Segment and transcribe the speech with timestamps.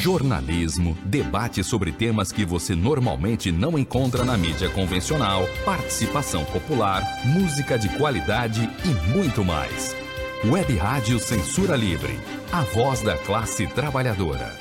[0.00, 7.78] jornalismo, debate sobre temas que você normalmente não encontra na mídia convencional, participação popular, música
[7.78, 9.94] de qualidade e muito mais.
[10.42, 12.18] Web Rádio Censura Livre,
[12.50, 14.58] a voz da classe trabalhadora.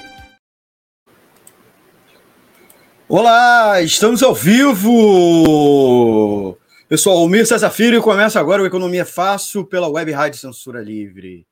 [3.08, 5.78] Olá, estamos ao vivo!
[6.90, 10.82] Eu sou Almir César Filho e começa agora o Economia Fácil pela Web Rádio Censura
[10.82, 11.48] Livre.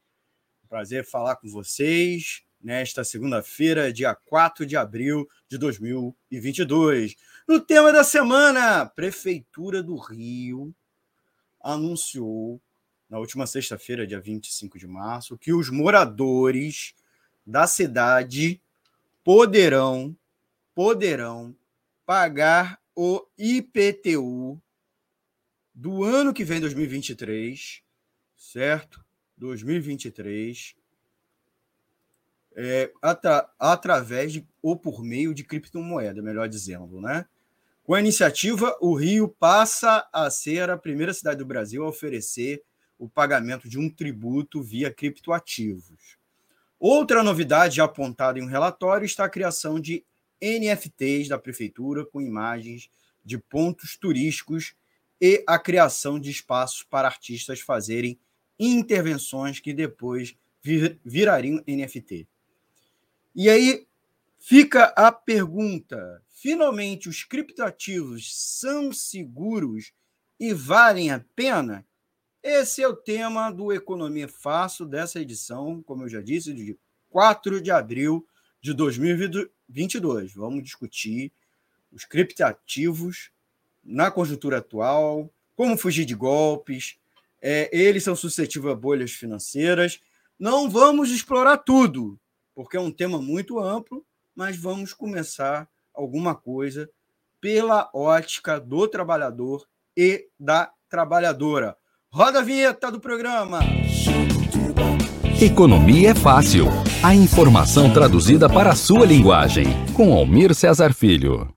[0.68, 7.16] Prazer falar com vocês nesta segunda-feira, dia 4 de abril de 2022.
[7.48, 10.74] No tema da semana, Prefeitura do Rio
[11.62, 12.62] anunciou
[13.10, 16.94] na última sexta-feira, dia 25 de março, que os moradores
[17.46, 18.62] da cidade
[19.24, 20.16] poderão
[20.76, 21.56] poderão
[22.06, 24.62] pagar o IPTU
[25.74, 27.82] do ano que vem, 2023,
[28.36, 29.04] certo?
[29.38, 30.76] 2023,
[32.60, 37.28] é, atra, através de, ou por meio de criptomoeda, melhor dizendo, né?
[37.84, 42.64] Com a iniciativa, o Rio passa a ser a primeira cidade do Brasil a oferecer
[42.98, 46.18] o pagamento de um tributo via criptoativos.
[46.80, 50.04] Outra novidade apontada em um relatório está a criação de
[50.42, 52.90] NFTs da prefeitura com imagens
[53.24, 54.74] de pontos turísticos
[55.22, 58.20] e a criação de espaços para artistas fazerem
[58.60, 62.28] intervenções que depois vir, virariam NFT.
[63.38, 63.86] E aí
[64.40, 69.94] fica a pergunta: finalmente os criptoativos são seguros
[70.40, 71.86] e valem a pena?
[72.42, 76.76] Esse é o tema do Economia Fácil dessa edição, como eu já disse, de
[77.12, 78.28] 4 de abril
[78.60, 80.34] de 2022.
[80.34, 81.32] Vamos discutir
[81.92, 83.30] os criptoativos
[83.84, 86.98] na conjuntura atual, como fugir de golpes,
[87.40, 90.00] é, eles são suscetíveis a bolhas financeiras.
[90.40, 92.20] Não vamos explorar tudo,
[92.58, 94.04] porque é um tema muito amplo,
[94.36, 96.90] mas vamos começar alguma coisa
[97.40, 99.64] pela ótica do trabalhador
[99.96, 101.78] e da trabalhadora.
[102.12, 103.60] Roda a vinheta do programa.
[105.40, 106.66] Economia é fácil.
[107.06, 109.66] A informação traduzida para a sua linguagem.
[109.96, 111.56] Com Almir Cesar Filho.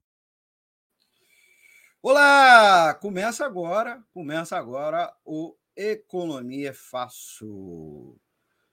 [2.02, 2.92] Olá!
[3.00, 8.20] Começa agora, começa agora o Economia é Fácil.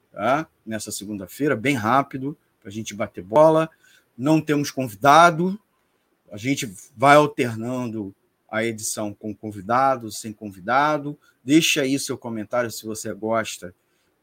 [0.09, 0.47] tá?
[0.66, 3.69] Nessa segunda-feira, bem rápido, para a gente bater bola.
[4.17, 5.59] Não temos convidado,
[6.34, 8.14] a gente vai alternando
[8.50, 11.16] a edição com convidado, sem convidado.
[11.44, 13.72] Deixa aí seu comentário se você gosta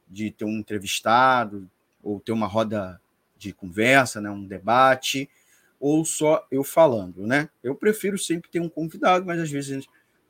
[0.09, 1.71] de ter um entrevistado
[2.03, 3.01] ou ter uma roda
[3.39, 5.31] de conversa, né, um debate,
[5.79, 7.49] ou só eu falando, né?
[7.63, 9.87] Eu prefiro sempre ter um convidado, mas às vezes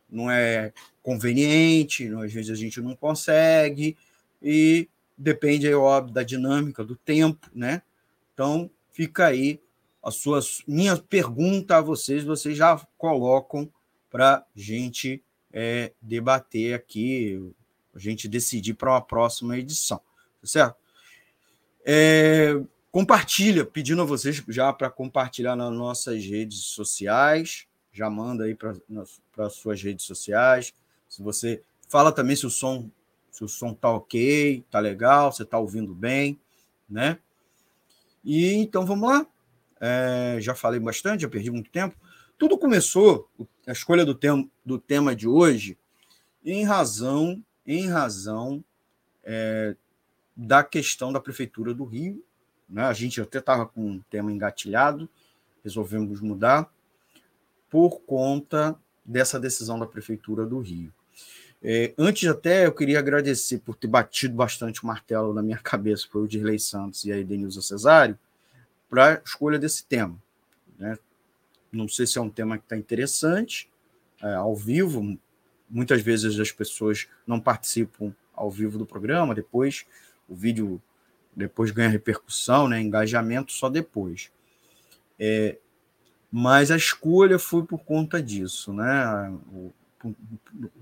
[0.09, 3.97] não é conveniente, às vezes a gente não consegue
[4.43, 4.87] e
[5.17, 7.81] depende, é óbvio, da dinâmica, do tempo, né?
[8.35, 9.59] Então, fica aí
[10.03, 13.71] a sua minha pergunta a vocês, vocês já colocam
[14.11, 17.53] para gente é, debater aqui,
[17.95, 19.99] a gente decidir para uma próxima edição,
[20.41, 20.77] tá certo?
[21.85, 22.61] É,
[22.93, 27.67] Compartilha, pedindo a vocês já para compartilhar nas nossas redes sociais.
[27.93, 28.75] Já manda aí para
[29.47, 30.75] as suas redes sociais.
[31.09, 32.91] Se você fala também se o som
[33.31, 36.39] se o som tá ok, tá legal, você tá ouvindo bem,
[36.89, 37.17] né?
[38.25, 39.25] E então vamos lá.
[39.81, 41.97] É, já falei bastante, já perdi muito tempo.
[42.39, 43.29] Tudo começou
[43.67, 45.77] a escolha do, tem, do tema de hoje
[46.45, 48.65] em razão em razão
[49.25, 49.77] é,
[50.37, 52.25] da questão da prefeitura do Rio
[52.71, 52.85] né?
[52.85, 55.09] A gente até estava com um tema engatilhado,
[55.65, 56.71] resolvemos mudar
[57.69, 60.93] por conta dessa decisão da Prefeitura do Rio.
[61.63, 66.07] É, antes até eu queria agradecer por ter batido bastante o martelo na minha cabeça
[66.11, 68.19] para o Dirley Santos e a Edenilza Cesário
[68.91, 70.21] para a escolha desse tema.
[70.79, 70.99] Né?
[71.73, 73.71] Não sei se é um tema que está interessante,
[74.21, 75.17] é, ao vivo,
[75.69, 79.87] muitas vezes as pessoas não participam ao vivo do programa, depois
[80.29, 80.83] o vídeo
[81.35, 84.31] depois ganha repercussão, né, engajamento só depois.
[85.19, 85.59] É,
[86.31, 89.31] mas a escolha foi por conta disso, né?
[89.53, 89.73] O,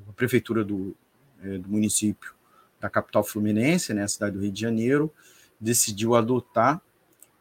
[0.08, 0.96] a prefeitura do,
[1.42, 2.34] é, do município
[2.80, 5.12] da capital fluminense, né, a cidade do Rio de Janeiro,
[5.60, 6.80] decidiu adotar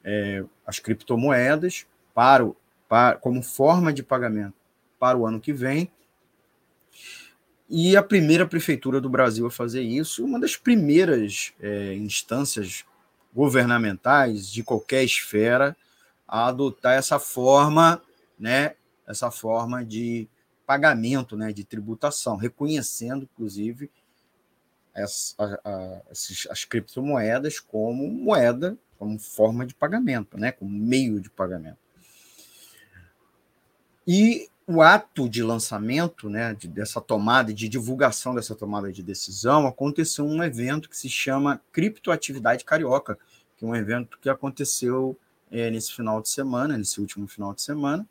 [0.07, 2.55] é, as criptomoedas para, o,
[2.87, 4.55] para como forma de pagamento
[4.97, 5.91] para o ano que vem.
[7.69, 12.85] E a primeira prefeitura do Brasil a fazer isso, uma das primeiras é, instâncias
[13.35, 15.75] governamentais de qualquer esfera
[16.25, 18.01] a adotar essa forma,
[18.39, 18.75] né,
[19.05, 20.25] essa forma de
[20.65, 23.91] pagamento, né, de tributação, reconhecendo, inclusive,
[24.95, 25.35] as,
[26.09, 31.77] as, as criptomoedas como moeda, como forma de pagamento, né, como meio de pagamento.
[34.07, 39.65] E o ato de lançamento, né, de, dessa tomada, de divulgação dessa tomada de decisão,
[39.65, 43.17] aconteceu um evento que se chama Criptoatividade Carioca,
[43.55, 45.17] que é um evento que aconteceu
[45.49, 48.05] é, nesse final de semana, nesse último final de semana.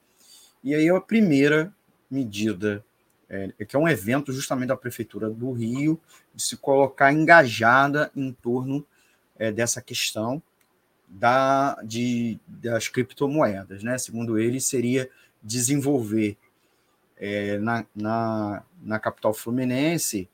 [0.64, 1.72] E aí a primeira
[2.10, 2.84] medida,
[3.28, 6.00] é, que é um evento justamente da Prefeitura do Rio,
[6.34, 8.84] de se colocar engajada em torno
[9.38, 10.42] é, dessa questão
[11.08, 13.82] da, de, das criptomoedas.
[13.82, 13.96] Né?
[13.98, 15.08] Segundo ele, seria
[15.42, 16.36] desenvolver
[17.16, 20.28] é, na, na, na capital fluminense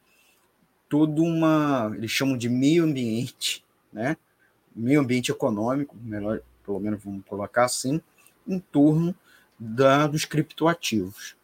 [0.92, 4.14] toda uma, eles chamam de meio ambiente, né?
[4.76, 7.98] meio ambiente econômico, melhor, pelo menos vamos colocar assim,
[8.46, 9.14] em torno
[9.58, 11.34] da, dos criptoativos.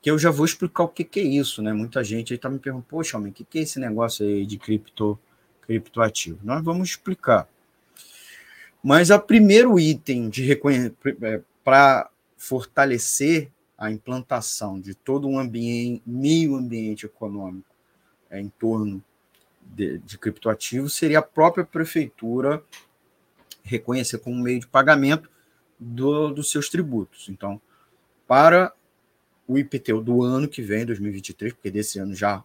[0.00, 1.72] Que eu já vou explicar o que, que é isso, né?
[1.72, 4.46] Muita gente aí está me perguntando, poxa, homem, o que, que é esse negócio aí
[4.46, 5.18] de cripto,
[5.62, 6.38] criptoativo?
[6.42, 7.48] Nós vamos explicar.
[8.82, 16.56] Mas o primeiro item de é, para fortalecer a implantação de todo um ambiente, meio
[16.56, 17.74] ambiente econômico
[18.30, 19.02] é, em torno
[19.62, 22.62] de, de criptoativos seria a própria prefeitura
[23.62, 25.30] reconhecer como meio de pagamento
[25.78, 27.28] do, dos seus tributos.
[27.28, 27.60] Então,
[28.26, 28.72] para
[29.46, 32.44] o IPTU do ano que vem, 2023, porque desse ano já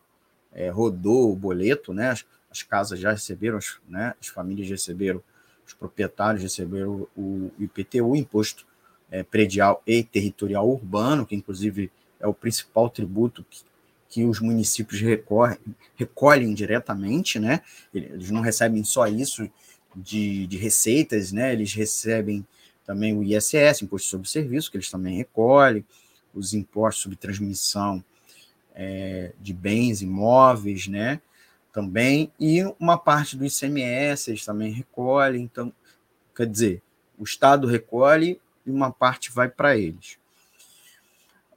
[0.52, 2.10] é, rodou o boleto, né?
[2.10, 4.16] As, as, casas já receberam, as, né?
[4.20, 5.22] as famílias receberam,
[5.66, 8.66] os proprietários receberam o, IPTU, o Imposto
[9.12, 13.64] é, Predial e Territorial Urbano, que inclusive é o principal tributo que
[14.16, 15.58] que os municípios recorrem,
[15.98, 17.62] recolhem diretamente, né?
[17.94, 19.50] Eles não recebem só isso
[19.94, 21.52] de, de receitas, né?
[21.52, 22.48] Eles recebem
[22.86, 25.84] também o ISS, Imposto sobre Serviço, que eles também recolhem,
[26.34, 28.02] os impostos sobre transmissão
[28.74, 31.20] é, de bens imóveis, né?
[31.76, 35.74] Também, e uma parte do ICMS eles também recolhem, então,
[36.34, 36.82] quer dizer,
[37.20, 40.18] o Estado recolhe e uma parte vai para eles.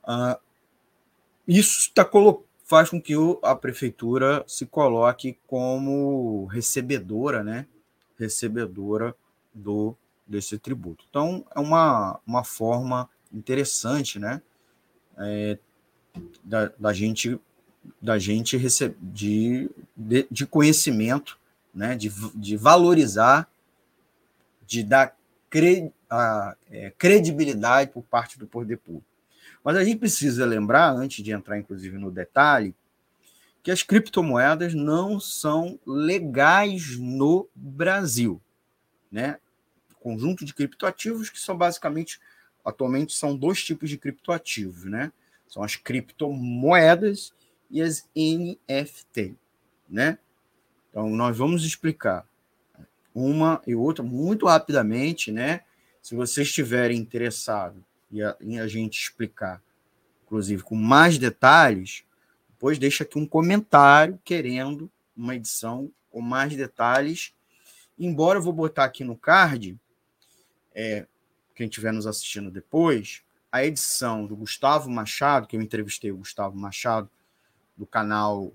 [0.02, 0.37] Uh,
[1.46, 7.66] isso colocando faz com que a prefeitura se coloque como recebedora, né?
[8.18, 9.16] Recebedora
[9.54, 9.96] do
[10.26, 11.06] desse tributo.
[11.08, 14.42] Então, é uma, uma forma interessante, né?
[15.16, 15.58] É,
[16.44, 17.40] da, da, gente
[18.00, 21.38] da gente receber de, de, de, conhecimento,
[21.75, 21.97] né?
[21.97, 23.49] De, de valorizar,
[24.66, 25.16] de dar
[25.50, 29.06] cre, a, é, credibilidade por parte do poder público.
[29.64, 32.75] Mas a gente precisa lembrar, antes de entrar inclusive no detalhe,
[33.62, 38.40] que as criptomoedas não são legais no Brasil,
[39.11, 39.38] né?
[40.00, 42.20] Conjunto de criptoativos que são basicamente
[42.64, 45.12] atualmente são dois tipos de criptoativos, né?
[45.49, 47.32] São as criptomoedas
[47.70, 49.37] e as NFT,
[49.88, 50.18] né?
[50.90, 52.26] Então nós vamos explicar
[53.14, 55.62] uma e outra muito rapidamente, né?
[56.00, 57.82] Se vocês estiverem interessados
[58.40, 59.62] em a gente explicar,
[60.25, 62.04] inclusive com mais detalhes,
[62.48, 67.34] depois deixa aqui um comentário querendo uma edição com mais detalhes.
[67.98, 69.78] Embora eu vou botar aqui no card
[70.75, 71.06] é,
[71.54, 76.56] quem estiver nos assistindo depois, a edição do Gustavo Machado, que eu entrevistei o Gustavo
[76.56, 77.10] Machado,
[77.78, 78.52] do canal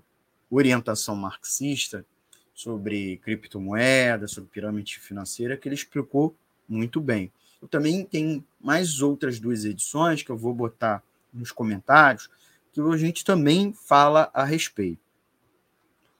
[0.50, 2.06] Orientação Marxista,
[2.54, 6.36] sobre criptomoedas, sobre pirâmide financeira, que ele explicou
[6.68, 7.32] muito bem.
[7.60, 11.02] Eu também tenho mais outras duas edições que eu vou botar
[11.32, 12.30] nos comentários,
[12.72, 15.02] que a gente também fala a respeito.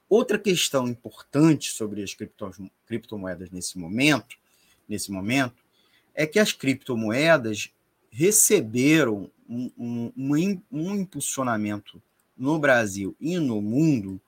[0.09, 2.15] Outra questão importante sobre as
[2.85, 4.37] criptomoedas nesse momento,
[4.87, 5.63] nesse momento,
[6.13, 7.71] é que as criptomoedas
[8.09, 12.01] receberam um, um, um, um impulsionamento
[12.37, 14.19] no Brasil e no mundo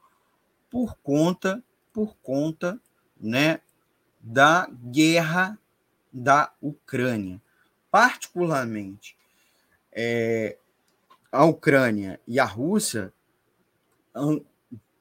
[0.69, 1.63] por conta
[1.97, 2.79] por conta
[3.19, 3.59] né,
[4.21, 5.57] da guerra
[6.13, 7.41] da Ucrânia.
[7.89, 9.17] Particularmente,
[9.91, 10.57] é,
[11.31, 13.11] a Ucrânia e a Rússia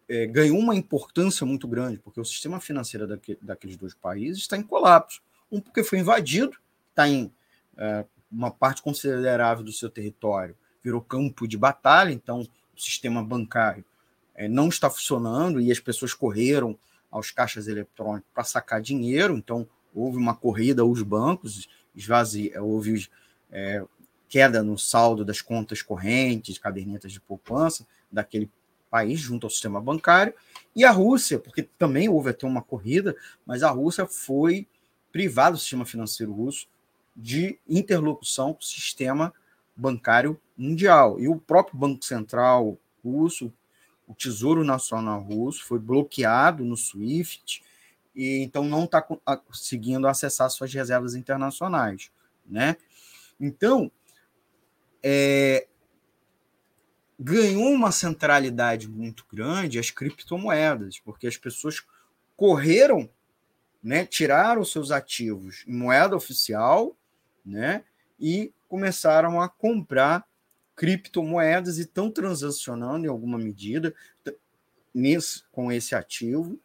[0.08, 4.56] é, ganhou uma importância muito grande, porque o sistema financeiro daque, daqueles dois países está
[4.56, 5.20] em colapso.
[5.52, 6.56] Um porque foi invadido,
[6.88, 7.30] está em
[7.76, 12.48] é, uma parte considerável do seu território, virou campo de batalha, então
[12.82, 13.84] sistema bancário
[14.34, 16.78] é, não está funcionando e as pessoas correram
[17.10, 23.08] aos caixas eletrônicos para sacar dinheiro, então houve uma corrida aos bancos, esvazia, houve
[23.50, 23.82] é,
[24.28, 28.50] queda no saldo das contas correntes, cadernetas de poupança daquele
[28.90, 30.34] país junto ao sistema bancário,
[30.74, 34.66] e a Rússia, porque também houve até uma corrida, mas a Rússia foi
[35.10, 36.68] privada do sistema financeiro russo
[37.16, 39.32] de interlocução com o sistema
[39.76, 41.20] bancário mundial.
[41.20, 43.52] E o próprio Banco Central russo,
[44.06, 47.62] o Tesouro Nacional Russo, foi bloqueado no SWIFT,
[48.14, 52.10] e então não está conseguindo acessar suas reservas internacionais.
[52.46, 52.76] Né?
[53.38, 53.90] Então,
[55.02, 55.66] é,
[57.18, 61.84] ganhou uma centralidade muito grande as criptomoedas, porque as pessoas
[62.36, 63.08] correram,
[63.82, 66.96] né, tiraram seus ativos em moeda oficial,
[67.44, 67.84] né,
[68.18, 70.26] e começaram a comprar
[70.74, 73.94] criptomoedas e estão transacionando em alguma medida
[74.94, 76.58] nesse, com esse ativo,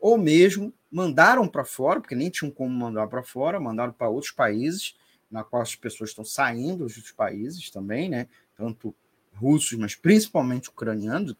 [0.00, 4.32] ou mesmo mandaram para fora, porque nem tinham como mandar para fora, mandaram para outros
[4.32, 4.96] países,
[5.30, 8.28] na qual as pessoas estão saindo dos países também, né?
[8.56, 8.94] tanto
[9.34, 11.34] russos, mas principalmente ucranianos,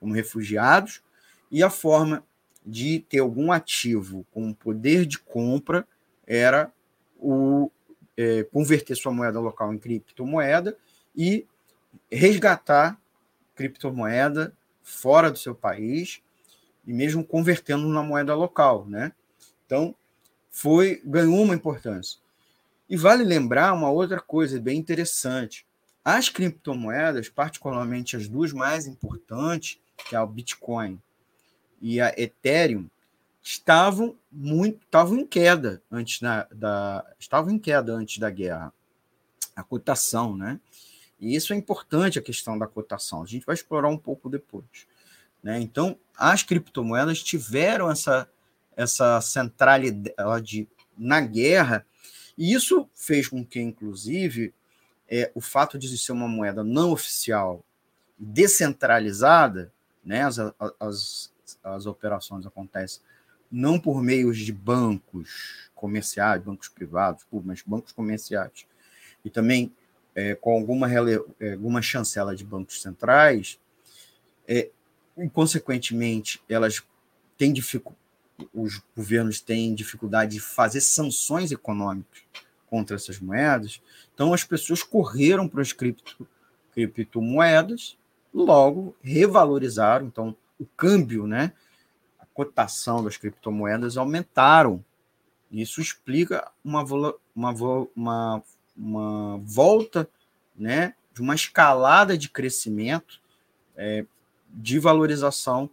[0.00, 1.02] como refugiados,
[1.50, 2.24] e a forma
[2.64, 5.86] de ter algum ativo com poder de compra
[6.26, 6.72] era
[7.16, 7.70] o
[8.16, 10.76] é, converter sua moeda local em criptomoeda
[11.14, 11.46] e
[12.10, 12.98] resgatar
[13.54, 16.22] criptomoeda fora do seu país
[16.86, 19.12] e mesmo convertendo na moeda local, né?
[19.64, 19.94] Então,
[20.50, 22.18] foi ganhou uma importância.
[22.88, 25.66] E vale lembrar uma outra coisa bem interessante.
[26.04, 31.00] As criptomoedas, particularmente as duas mais importantes, que é o Bitcoin
[31.82, 32.88] e a Ethereum,
[33.46, 38.74] estavam muito estavam em queda antes da, da estavam em queda antes da guerra.
[39.54, 40.60] A cotação, né?
[41.18, 43.22] E isso é importante a questão da cotação.
[43.22, 44.86] A gente vai explorar um pouco depois.
[45.42, 45.60] Né?
[45.60, 48.28] Então, as criptomoedas tiveram essa,
[48.76, 51.86] essa centralidade na guerra,
[52.36, 54.52] e isso fez com que, inclusive,
[55.08, 57.64] é, o fato de ser uma moeda não oficial,
[58.18, 59.72] descentralizada,
[60.04, 60.22] né?
[60.22, 60.38] as,
[60.78, 63.00] as, as operações acontecem
[63.50, 68.66] não por meios de bancos comerciais, bancos privados, mas bancos comerciais,
[69.24, 69.72] e também
[70.14, 73.58] é, com alguma, é, alguma chancela de bancos centrais,
[74.48, 74.70] é,
[75.18, 76.82] e, consequentemente, elas
[77.36, 78.00] têm dificuldade,
[78.52, 82.22] os governos têm dificuldade de fazer sanções econômicas
[82.68, 83.80] contra essas moedas,
[84.14, 86.26] então as pessoas correram para as cripto,
[86.72, 87.96] criptomoedas,
[88.32, 91.52] logo revalorizaram, então o câmbio, né,
[92.36, 94.84] cotação das criptomoedas aumentaram.
[95.50, 96.84] Isso explica uma,
[97.34, 97.54] uma,
[97.96, 98.42] uma
[98.76, 100.08] uma volta
[100.54, 103.20] né, de uma escalada de crescimento
[103.74, 104.04] é,
[104.50, 105.70] de valorização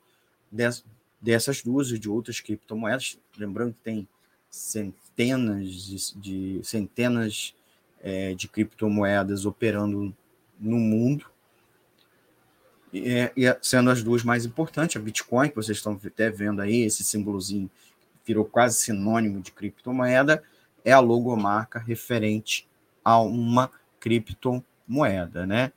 [0.49, 0.83] des,
[1.21, 3.19] dessas duas e de outras criptomoedas.
[3.37, 4.07] Lembrando que tem
[4.49, 7.53] centenas de, de centenas
[8.01, 10.15] é, de criptomoedas operando
[10.59, 11.25] no mundo.
[12.93, 16.81] É, e, sendo as duas mais importantes, a Bitcoin, que vocês estão até vendo aí,
[16.81, 17.69] esse símbolozinho
[18.25, 20.43] virou quase sinônimo de criptomoeda,
[20.85, 22.67] é a logomarca referente
[23.03, 25.71] a uma criptomoeda, né?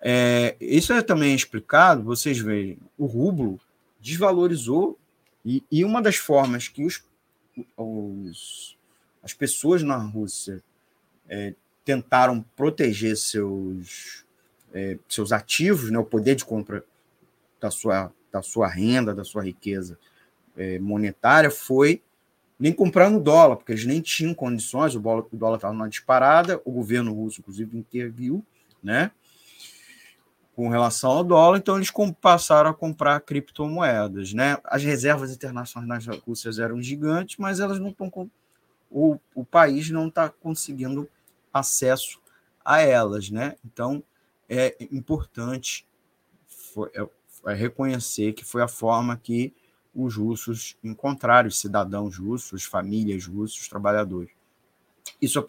[0.00, 3.58] É, isso é também explicado, vocês veem, o rublo
[3.98, 4.98] desvalorizou
[5.42, 7.02] e, e uma das formas que os,
[7.74, 8.76] os,
[9.22, 10.62] as pessoas na Rússia
[11.26, 14.23] é, tentaram proteger seus,
[14.74, 16.84] é, seus ativos, né, o poder de compra
[17.60, 19.96] da sua, da sua renda, da sua riqueza
[20.56, 22.02] é, monetária, foi
[22.58, 26.72] nem comprar no dólar, porque eles nem tinham condições, o dólar estava numa disparada, o
[26.72, 28.44] governo russo, inclusive, interviu,
[28.82, 29.10] né?
[30.54, 31.90] Com relação ao dólar, então eles
[32.20, 34.56] passaram a comprar criptomoedas, né?
[34.64, 38.30] As reservas internacionais da Rússia eram gigantes, mas elas não estão com.
[38.88, 41.08] O, o país não está conseguindo
[41.52, 42.20] acesso
[42.64, 43.56] a elas, né?
[43.64, 44.02] Então
[44.48, 45.86] é importante
[46.94, 47.06] é,
[47.46, 49.54] é reconhecer que foi a forma que
[49.94, 54.30] os russos encontraram, os cidadãos russos, famílias russas, trabalhadores.
[55.20, 55.44] Isso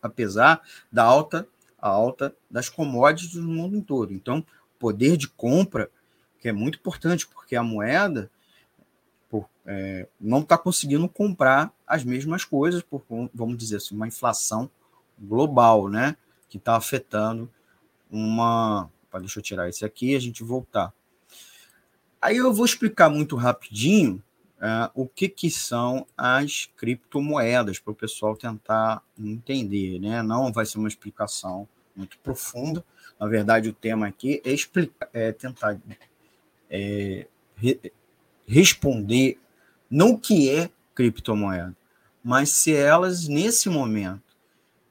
[0.00, 1.48] apesar da alta,
[1.80, 4.12] alta das commodities no mundo todo.
[4.12, 4.44] Então,
[4.78, 5.90] poder de compra,
[6.40, 8.30] que é muito importante, porque a moeda
[9.28, 13.02] por, é, não está conseguindo comprar as mesmas coisas, por,
[13.34, 14.70] vamos dizer assim, uma inflação
[15.18, 16.16] global, né?
[16.48, 17.50] Que está afetando
[18.10, 18.90] uma.
[19.20, 20.92] Deixa eu tirar esse aqui e a gente voltar.
[22.20, 24.22] Aí eu vou explicar muito rapidinho
[24.58, 30.22] uh, o que, que são as criptomoedas para o pessoal tentar entender, né?
[30.22, 32.84] Não vai ser uma explicação muito profunda.
[33.18, 35.78] Na verdade, o tema aqui é, explicar, é tentar
[36.70, 37.92] é, re,
[38.46, 39.38] responder
[39.90, 41.76] não o que é criptomoeda,
[42.22, 44.22] mas se elas, nesse momento,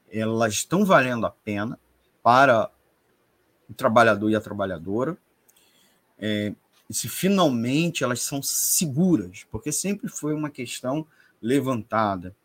[0.10, 1.80] elas estão valendo a pena
[2.24, 2.72] para
[3.70, 5.18] o trabalhador e a trabalhadora,
[6.20, 6.54] é,
[6.90, 11.06] e se finalmente elas são seguras, porque sempre foi uma questão
[11.42, 12.36] levantada,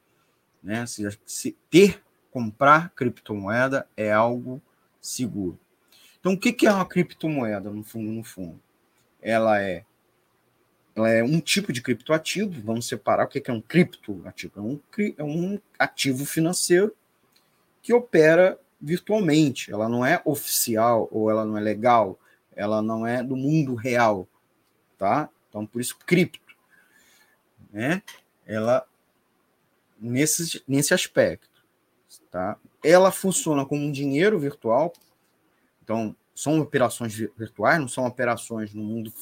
[0.62, 0.84] né?
[0.86, 4.60] Se, se ter, comprar criptomoeda é algo
[5.00, 5.58] seguro.
[6.18, 8.60] Então, o que é uma criptomoeda, no fundo, no fundo?
[9.20, 9.84] Ela é,
[10.94, 14.52] ela é um tipo de criptoativo, vamos separar o que é um criptoativo.
[14.56, 14.80] É um,
[15.18, 16.94] é um ativo financeiro
[17.82, 22.18] que opera virtualmente, ela não é oficial ou ela não é legal,
[22.54, 24.28] ela não é do mundo real
[25.02, 25.28] tá?
[25.48, 26.54] Então, por isso, cripto,
[27.72, 28.00] né?
[28.46, 28.86] Ela,
[30.00, 31.50] nesse, nesse aspecto,
[32.30, 32.56] tá?
[32.84, 34.92] Ela funciona como um dinheiro virtual,
[35.82, 39.12] então, são operações virtuais, não são operações no mundo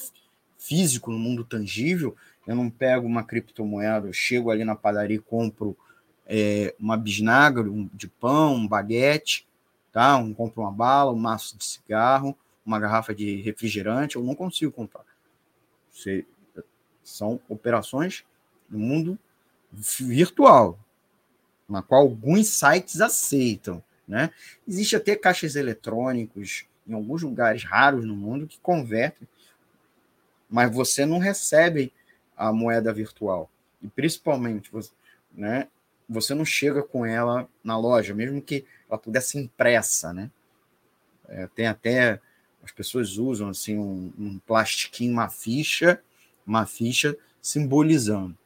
[0.59, 2.15] físico, no mundo tangível.
[2.47, 5.75] Eu não pego uma criptomoeda, eu chego ali na padaria e compro
[6.27, 9.49] é, uma bisnaga um, de pão, um baguete,
[9.93, 10.17] tá?
[10.17, 14.73] Um, compro uma bala, um maço de cigarro, uma garrafa de refrigerante, eu não consigo
[14.73, 15.05] comprar.
[15.93, 16.25] Você,
[17.03, 18.25] são operações
[18.69, 19.19] no mundo
[19.73, 20.79] virtual,
[21.69, 23.83] na qual alguns sites aceitam.
[24.07, 24.31] Né?
[24.67, 29.29] Existe até caixas eletrônicos em alguns lugares raros no mundo que convertem,
[30.49, 31.93] mas você não recebe
[32.37, 33.49] a moeda virtual.
[33.81, 34.91] E principalmente, você,
[35.33, 35.69] né,
[36.09, 40.13] você não chega com ela na loja, mesmo que ela pudesse impressa.
[40.13, 40.31] Né?
[41.29, 42.21] É, tem até
[42.63, 46.03] as pessoas usam assim um, um plastiquinho, uma ficha,
[46.47, 48.37] uma ficha simbolizando.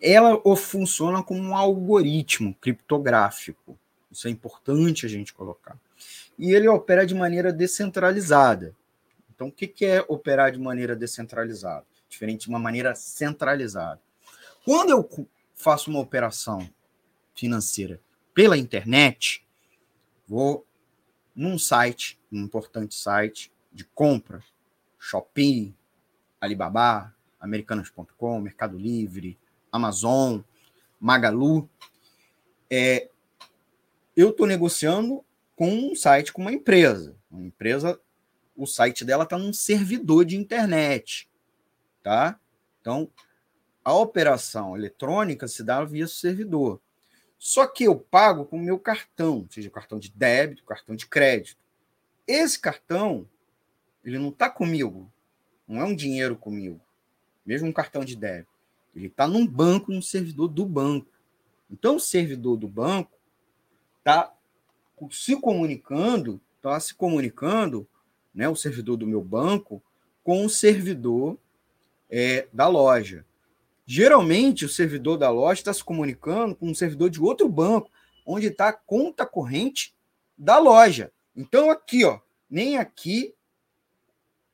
[0.00, 3.78] Ela funciona como um algoritmo criptográfico.
[4.10, 5.78] Isso é importante a gente colocar.
[6.38, 8.74] E ele opera de maneira descentralizada.
[9.34, 11.84] Então, o que é operar de maneira descentralizada?
[12.08, 14.00] Diferente de uma maneira centralizada.
[14.64, 16.68] Quando eu faço uma operação
[17.34, 18.00] financeira
[18.36, 19.42] pela internet,
[20.28, 20.66] vou
[21.34, 24.44] num site, um importante site de compra,
[24.98, 25.74] Shopee,
[26.38, 29.38] Alibaba, Americanas.com, Mercado Livre,
[29.72, 30.40] Amazon,
[31.00, 31.66] Magalu,
[32.68, 33.08] é,
[34.14, 37.16] eu estou negociando com um site, com uma empresa.
[37.30, 37.98] Uma empresa,
[38.54, 41.26] o site dela está num servidor de internet,
[42.02, 42.38] tá?
[42.82, 43.10] Então,
[43.82, 46.82] a operação eletrônica se dá via servidor.
[47.38, 51.60] Só que eu pago com o meu cartão, seja cartão de débito, cartão de crédito.
[52.26, 53.28] Esse cartão,
[54.04, 55.10] ele não está comigo,
[55.68, 56.80] não é um dinheiro comigo,
[57.44, 58.50] mesmo um cartão de débito.
[58.94, 61.08] Ele está num banco, num servidor do banco.
[61.70, 63.12] Então, o servidor do banco
[63.98, 64.34] está
[65.10, 67.86] se comunicando, está se comunicando,
[68.34, 69.82] né, o servidor do meu banco,
[70.24, 71.38] com o servidor
[72.10, 73.24] é, da loja.
[73.86, 77.88] Geralmente, o servidor da loja está se comunicando com um servidor de outro banco,
[78.26, 79.94] onde está a conta corrente
[80.36, 81.12] da loja.
[81.36, 82.18] Então, aqui, ó,
[82.50, 83.32] nem aqui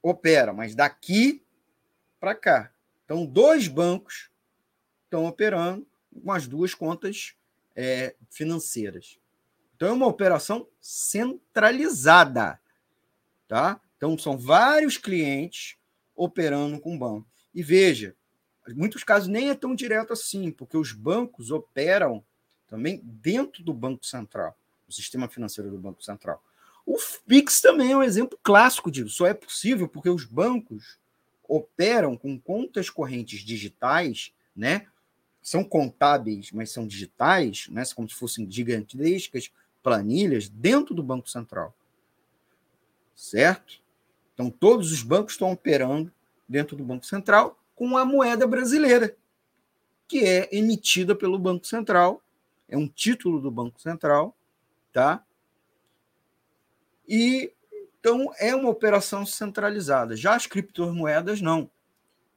[0.02, 1.42] opera, mas daqui
[2.20, 2.72] para cá.
[3.06, 4.30] Então, dois bancos
[5.04, 5.86] estão operando
[6.22, 7.34] com as duas contas
[7.74, 9.18] é, financeiras.
[9.74, 12.60] Então, é uma operação centralizada.
[13.48, 13.80] Tá?
[13.96, 15.78] Então, são vários clientes
[16.14, 17.26] operando com o banco.
[17.54, 18.14] E veja,
[18.68, 22.24] em muitos casos nem é tão direto assim, porque os bancos operam
[22.68, 24.56] também dentro do Banco Central,
[24.88, 26.42] o sistema financeiro do Banco Central.
[26.86, 26.96] O
[27.26, 29.10] Pix também é um exemplo clássico disso.
[29.10, 30.98] Só é possível porque os bancos
[31.46, 34.86] operam com contas correntes digitais, né,
[35.42, 37.82] são contábeis, mas são digitais, né?
[37.96, 39.50] como se fossem gigantescas
[39.82, 41.74] planilhas dentro do Banco Central.
[43.14, 43.82] Certo?
[44.32, 46.12] Então, todos os bancos estão operando
[46.48, 49.16] dentro do Banco Central com a moeda brasileira,
[50.06, 52.22] que é emitida pelo Banco Central,
[52.68, 54.36] é um título do Banco Central,
[54.92, 55.24] tá?
[57.08, 57.52] E
[57.98, 60.14] então é uma operação centralizada.
[60.14, 61.68] Já as criptomoedas não.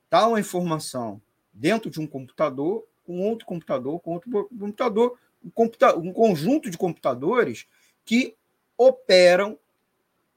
[0.10, 1.21] Tá uma informação
[1.53, 6.77] dentro de um computador, com outro computador, com outro computador, um, computa um conjunto de
[6.77, 7.67] computadores
[8.03, 8.36] que
[8.75, 9.60] operam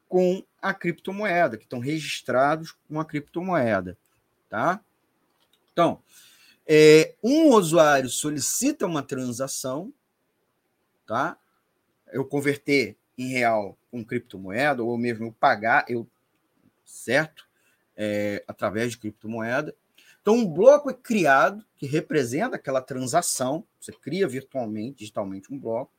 [0.07, 3.97] com a criptomoeda, que estão registrados com a criptomoeda,
[4.51, 4.85] tá?
[5.79, 6.03] Então,
[6.67, 9.95] é, um usuário solicita uma transação,
[11.07, 11.38] tá?
[12.12, 16.05] Eu converter em real com criptomoeda, ou mesmo eu pagar, eu,
[16.85, 17.47] certo?
[17.97, 19.73] É, através de criptomoeda.
[20.21, 25.93] Então, um bloco é criado que representa aquela transação, você cria virtualmente, digitalmente um bloco.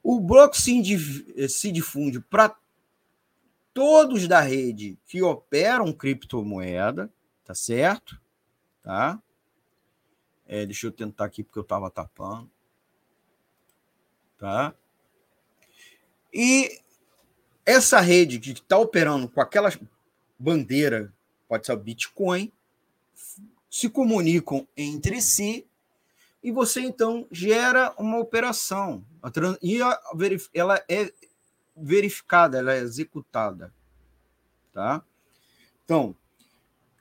[0.00, 2.56] O bloco se, se difunde para
[3.74, 7.12] todos da rede que operam criptomoeda,
[7.44, 8.24] tá certo?
[8.86, 9.20] Tá?
[10.46, 12.48] É, deixa eu tentar aqui porque eu estava tapando.
[14.38, 14.72] Tá?
[16.32, 16.80] E
[17.64, 19.72] essa rede que está operando com aquela
[20.38, 21.12] bandeira,
[21.48, 22.52] pode ser o Bitcoin,
[23.68, 25.66] se comunicam entre si
[26.40, 29.04] e você então gera uma operação.
[29.60, 29.80] E
[30.54, 31.12] ela é
[31.76, 33.74] verificada, ela é executada.
[34.72, 35.04] Tá?
[35.84, 36.14] Então,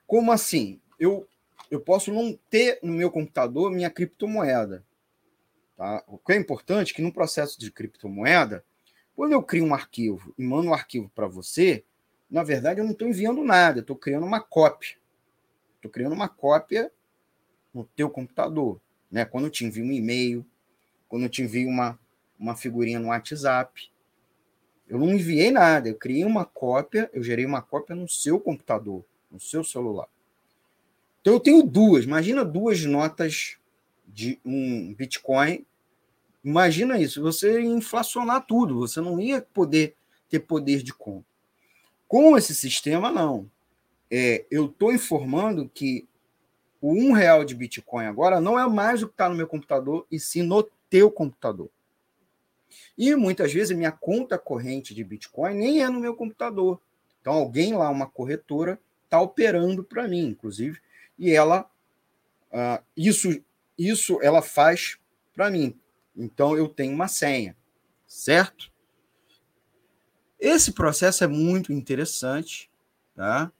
[0.08, 0.82] como assim?
[0.98, 1.28] Eu
[1.70, 4.86] eu posso não ter no meu computador minha criptomoeda.
[5.76, 6.04] Tá?
[6.08, 8.64] O que é importante é que no processo de criptomoeda,
[9.16, 11.84] quando eu crio um arquivo e mando um arquivo para você,
[12.30, 14.98] na verdade eu não estou enviando nada, estou criando uma cópia.
[15.76, 16.92] Estou criando uma cópia
[17.74, 18.80] no teu computador.
[19.12, 19.26] Né?
[19.26, 20.46] Quando eu te envio um e-mail,
[21.08, 22.00] quando eu te envio uma,
[22.40, 23.92] uma figurinha no WhatsApp,
[24.88, 29.04] eu não enviei nada, eu criei uma cópia, eu gerei uma cópia no seu computador,
[29.32, 30.08] no seu celular.
[31.26, 32.06] Então eu tenho duas.
[32.06, 33.58] Imagina duas notas
[34.08, 35.66] de um Bitcoin.
[36.44, 37.20] Imagina isso.
[37.20, 38.78] Você inflacionar tudo.
[38.78, 39.96] Você não ia poder
[40.30, 41.26] ter poder de compra.
[42.08, 43.50] Com esse sistema, não.
[44.12, 46.08] É, eu estou informando que
[46.80, 50.06] o um real de Bitcoin agora não é mais o que está no meu computador,
[50.12, 50.62] e sim no
[50.92, 51.72] teu computador.
[52.96, 56.80] E muitas vezes minha conta corrente de Bitcoin nem é no meu computador.
[57.20, 60.28] Então alguém lá, uma corretora, está operando para mim.
[60.28, 60.85] Inclusive,
[61.18, 61.70] e ela
[62.52, 63.42] uh, isso
[63.78, 64.98] isso ela faz
[65.34, 65.78] para mim.
[66.16, 67.56] Então eu tenho uma senha,
[68.08, 68.72] certo?
[70.40, 72.70] Esse processo é muito interessante,
[73.14, 73.52] tá?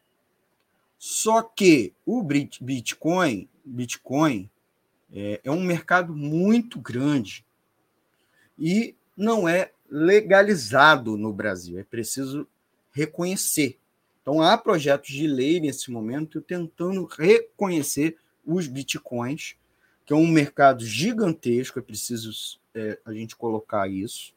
[0.98, 4.50] Só que o Bitcoin, Bitcoin
[5.14, 7.46] é, é um mercado muito grande
[8.58, 11.78] e não é legalizado no Brasil.
[11.78, 12.48] É preciso
[12.92, 13.78] reconhecer.
[14.26, 19.56] Então, há projetos de lei nesse momento tentando reconhecer os bitcoins,
[20.04, 22.32] que é um mercado gigantesco, é preciso
[22.74, 24.34] é, a gente colocar isso,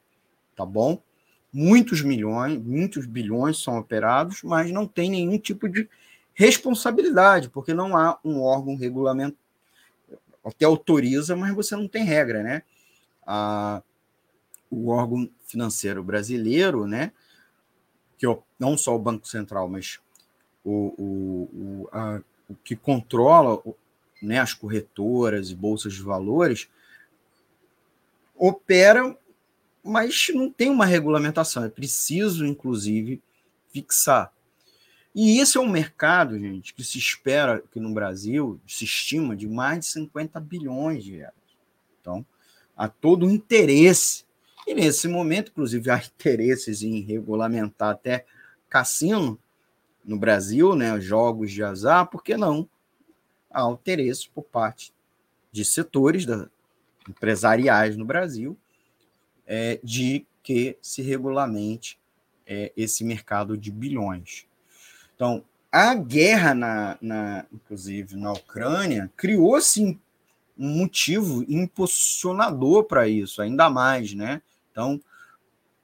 [0.54, 1.02] tá bom?
[1.50, 5.88] Muitos milhões, muitos bilhões são operados, mas não tem nenhum tipo de
[6.34, 9.38] responsabilidade, porque não há um órgão regulamento
[10.44, 12.62] até autoriza, mas você não tem regra, né?
[13.26, 13.82] A,
[14.70, 17.10] o órgão financeiro brasileiro, né?
[18.18, 18.26] Que
[18.58, 20.00] não só o Banco Central, mas
[20.64, 23.62] o, o, o, a, o que controla
[24.20, 26.68] né, as corretoras e bolsas de valores,
[28.36, 29.16] operam,
[29.82, 31.64] mas não tem uma regulamentação.
[31.64, 33.22] É preciso, inclusive,
[33.72, 34.32] fixar.
[35.14, 39.48] E esse é um mercado, gente, que se espera que no Brasil se estima de
[39.48, 41.34] mais de 50 bilhões de reais.
[42.00, 42.24] Então,
[42.76, 44.24] há todo o interesse
[44.68, 48.26] e nesse momento, inclusive, há interesses em regulamentar até
[48.68, 49.38] cassino
[50.04, 52.68] no Brasil, né, jogos de azar, por que não?
[53.50, 54.92] Há interesse por parte
[55.50, 56.50] de setores da,
[57.08, 58.58] empresariais no Brasil
[59.46, 61.98] é, de que se regulamente
[62.46, 64.46] é, esse mercado de bilhões.
[65.14, 69.98] Então, a guerra, na, na inclusive na Ucrânia, criou-se
[70.58, 74.42] um motivo impulsionador para isso, ainda mais, né?
[74.78, 75.00] Então,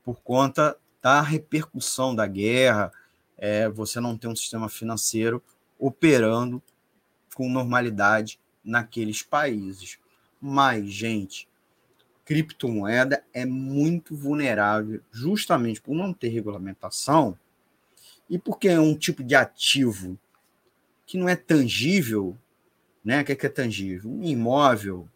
[0.04, 2.92] por conta da repercussão da guerra,
[3.36, 5.42] é, você não tem um sistema financeiro
[5.76, 6.62] operando
[7.34, 9.98] com normalidade naqueles países.
[10.40, 11.48] Mas, gente,
[12.24, 17.36] criptomoeda é muito vulnerável justamente por não ter regulamentação
[18.30, 20.16] e porque é um tipo de ativo
[21.04, 22.38] que não é tangível,
[23.04, 23.22] né?
[23.22, 24.08] O que é, é tangível?
[24.08, 25.08] Um imóvel,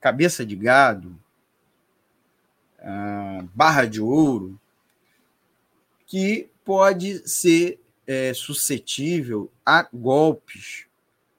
[0.00, 1.22] cabeça de gado,
[2.84, 4.60] ah, barra de ouro,
[6.06, 10.86] que pode ser é, suscetível a golpes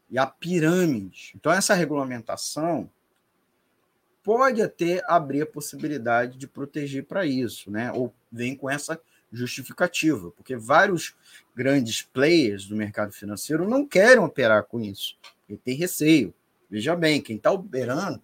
[0.09, 1.31] e a pirâmides.
[1.35, 2.89] Então, essa regulamentação
[4.23, 7.91] pode até abrir a possibilidade de proteger para isso, né?
[7.91, 8.99] ou vem com essa
[9.31, 11.15] justificativa, porque vários
[11.55, 15.15] grandes players do mercado financeiro não querem operar com isso,
[15.47, 16.33] e tem receio.
[16.69, 18.19] Veja bem, quem está operando,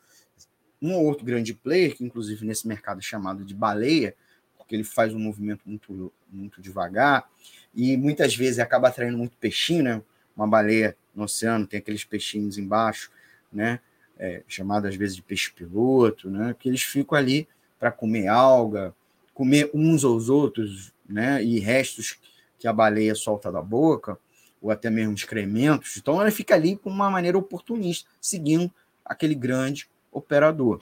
[0.81, 4.15] um ou outro grande player, que inclusive nesse mercado chamado de baleia,
[4.57, 7.29] porque ele faz um movimento muito, muito devagar,
[7.75, 10.01] e muitas vezes acaba atraindo muito peixinho, né?
[10.35, 13.11] Uma baleia no oceano tem aqueles peixinhos embaixo,
[13.51, 13.79] né?
[14.17, 16.55] É, chamado às vezes de peixe-piloto, né?
[16.57, 17.47] Que eles ficam ali
[17.79, 18.93] para comer alga,
[19.33, 21.43] comer uns aos outros, né?
[21.43, 22.19] E restos
[22.57, 24.17] que a baleia solta da boca,
[24.61, 25.97] ou até mesmo excrementos.
[25.97, 28.71] Então ela fica ali com uma maneira oportunista, seguindo
[29.03, 30.81] aquele grande operador.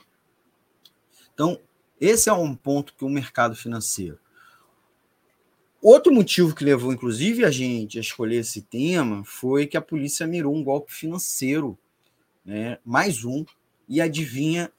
[1.32, 1.60] Então,
[2.00, 4.18] esse é um ponto que o mercado financeiro
[5.82, 10.26] Outro motivo que levou, inclusive, a gente a escolher esse tema foi que a polícia
[10.26, 11.78] mirou um golpe financeiro,
[12.44, 12.78] né?
[12.84, 13.46] mais um,
[13.88, 14.70] e adivinha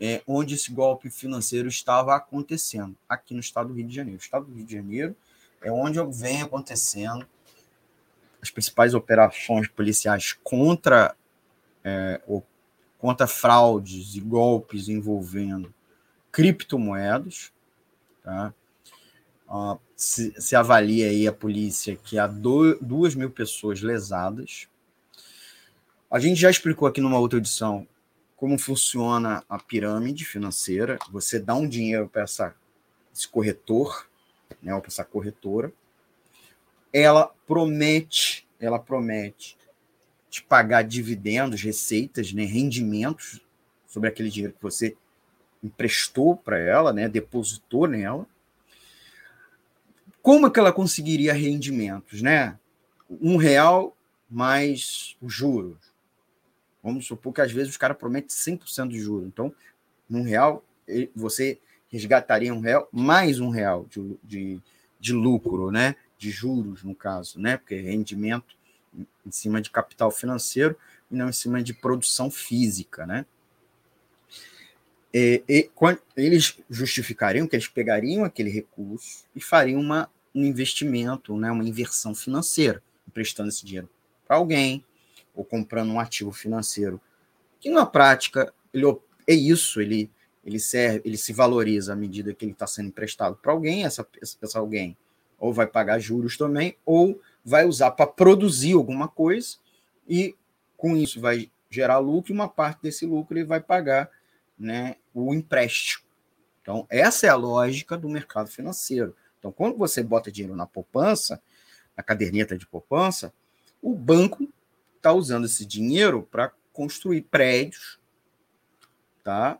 [0.00, 2.96] é, onde esse golpe financeiro estava acontecendo?
[3.08, 4.18] Aqui no estado do Rio de Janeiro.
[4.18, 5.14] O estado do Rio de Janeiro
[5.62, 7.24] é onde vem acontecendo
[8.42, 11.14] as principais operações policiais contra,
[11.84, 12.20] é,
[13.00, 15.72] contra fraudes e golpes envolvendo
[16.30, 17.50] criptomoedas.
[18.22, 18.54] Tá?
[19.48, 24.68] Uh, se, se, avalia aí a polícia que há do, duas mil pessoas lesadas.
[26.10, 27.88] A gente já explicou aqui numa outra edição
[28.36, 30.98] como funciona a pirâmide financeira.
[31.10, 34.08] Você dá um dinheiro para esse corretor,
[34.62, 35.72] né, ou para essa corretora.
[36.92, 39.56] Ela promete, ela promete
[40.30, 43.40] te pagar dividendos, receitas, né, rendimentos
[43.86, 44.96] sobre aquele dinheiro que você
[45.62, 48.26] emprestou para ela, né, depositou nela
[50.22, 52.58] como é que ela conseguiria rendimentos, né?
[53.20, 53.96] Um real
[54.28, 55.78] mais os juros.
[56.82, 59.26] Vamos supor que às vezes os caras prometem 100% de juros.
[59.26, 59.52] Então,
[60.10, 60.64] um real,
[61.14, 64.60] você resgataria um real mais um real de, de,
[64.98, 65.96] de lucro, né?
[66.18, 67.56] De juros, no caso, né?
[67.56, 68.56] Porque rendimento
[68.94, 70.76] em cima de capital financeiro
[71.10, 73.24] e não em cima de produção física, né?
[75.12, 81.36] E, e, quando, eles justificariam que eles pegariam aquele recurso e fariam uma, um investimento,
[81.36, 83.88] né, uma inversão financeira, emprestando esse dinheiro
[84.26, 84.84] para alguém
[85.34, 87.00] ou comprando um ativo financeiro
[87.58, 88.86] que na prática ele
[89.26, 90.10] é isso, ele
[90.42, 94.06] ele serve, ele se valoriza à medida que ele está sendo emprestado para alguém, essa,
[94.22, 94.96] essa alguém
[95.38, 99.56] ou vai pagar juros também, ou vai usar para produzir alguma coisa
[100.08, 100.34] e
[100.76, 104.10] com isso vai gerar lucro e uma parte desse lucro ele vai pagar
[104.58, 106.04] né, o empréstimo.
[106.60, 109.16] Então, essa é a lógica do mercado financeiro.
[109.38, 111.42] Então, quando você bota dinheiro na poupança,
[111.96, 113.32] na caderneta de poupança,
[113.80, 114.48] o banco
[114.96, 117.98] está usando esse dinheiro para construir prédios,
[119.24, 119.58] tá?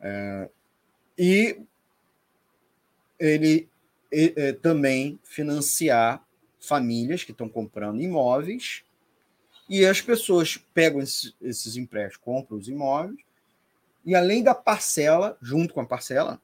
[0.00, 0.50] É,
[1.16, 1.60] e
[3.18, 3.68] ele
[4.10, 6.24] é, também financiar
[6.60, 8.84] famílias que estão comprando imóveis
[9.68, 13.20] e as pessoas pegam esses, esses empréstimos, compram os imóveis
[14.04, 16.40] e além da parcela, junto com a parcela,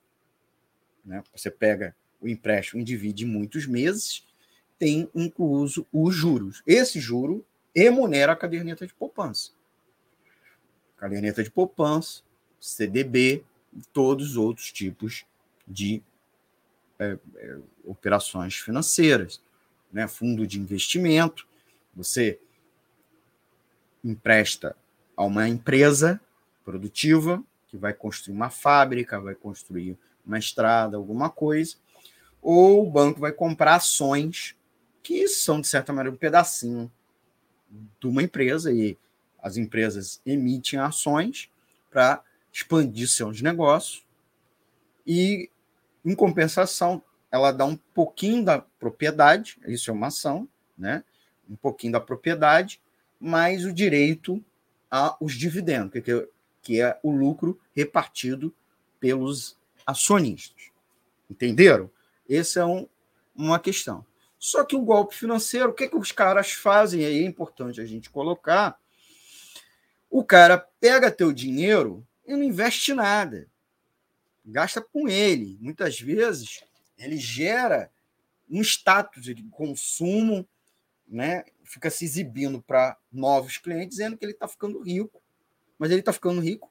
[1.04, 4.26] né, você pega o empréstimo e divide em muitos meses,
[4.78, 6.62] tem incluso os juros.
[6.66, 9.52] Esse juro remunera a caderneta de poupança.
[10.96, 12.22] Caderneta de poupança,
[12.60, 13.44] CDB,
[13.92, 15.24] todos os outros tipos
[15.66, 16.02] de
[16.98, 19.42] é, é, operações financeiras,
[19.92, 20.06] né?
[20.08, 21.46] fundo de investimento.
[21.94, 22.38] Você
[24.04, 24.76] empresta
[25.16, 26.20] a uma empresa
[26.64, 31.76] produtiva, que vai construir uma fábrica, vai construir uma estrada, alguma coisa,
[32.42, 34.56] ou o banco vai comprar ações
[35.02, 36.90] que são, de certa maneira, um pedacinho
[38.00, 38.98] de uma empresa, e
[39.40, 41.48] as empresas emitem ações
[41.90, 42.22] para
[42.52, 44.04] expandir seus negócios,
[45.06, 45.48] e,
[46.04, 47.02] em compensação,
[47.36, 51.04] ela dá um pouquinho da propriedade, isso é uma ação, né?
[51.48, 52.82] um pouquinho da propriedade,
[53.20, 54.42] mais o direito
[54.90, 56.28] aos dividendos, que
[56.62, 58.52] que é o lucro repartido
[58.98, 60.72] pelos acionistas.
[61.30, 61.88] Entenderam?
[62.28, 62.88] Essa é um,
[63.36, 64.04] uma questão.
[64.36, 67.04] Só que o golpe financeiro, o que, que os caras fazem?
[67.04, 68.80] Aí é importante a gente colocar.
[70.10, 73.46] O cara pega teu dinheiro e não investe nada.
[74.44, 75.56] Gasta com ele.
[75.60, 76.64] Muitas vezes
[76.98, 77.90] ele gera
[78.48, 80.46] um status de consumo,
[81.06, 81.44] né?
[81.64, 85.20] fica se exibindo para novos clientes, dizendo que ele está ficando rico,
[85.78, 86.70] mas ele está ficando rico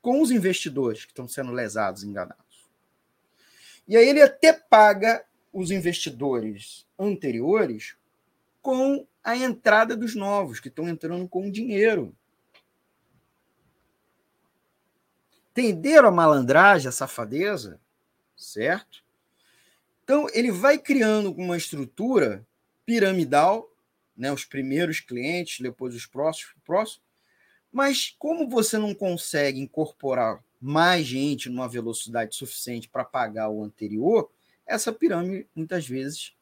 [0.00, 2.68] com os investidores que estão sendo lesados, enganados.
[3.86, 7.96] E aí ele até paga os investidores anteriores
[8.60, 12.14] com a entrada dos novos, que estão entrando com dinheiro.
[15.50, 17.80] Entenderam a malandragem, a safadeza?
[18.36, 19.04] Certo?
[20.12, 22.46] Então, ele vai criando uma estrutura
[22.84, 23.66] piramidal,
[24.14, 27.00] né, os primeiros clientes, depois os próximos, próximos,
[27.72, 34.30] mas como você não consegue incorporar mais gente numa velocidade suficiente para pagar o anterior,
[34.66, 36.34] essa pirâmide muitas vezes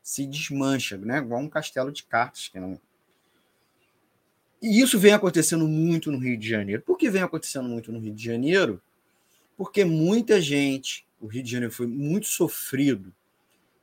[0.00, 1.18] se desmancha, né?
[1.18, 2.46] igual um castelo de cartas.
[2.46, 2.80] Que não...
[4.62, 6.80] E isso vem acontecendo muito no Rio de Janeiro.
[6.80, 8.80] Por que vem acontecendo muito no Rio de Janeiro?
[9.56, 13.12] Porque muita gente, o Rio de Janeiro foi muito sofrido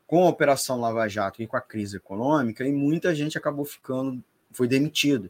[0.08, 4.23] com a Operação Lava Jato e com a crise econômica, e muita gente acabou ficando,
[4.51, 5.29] foi demitida.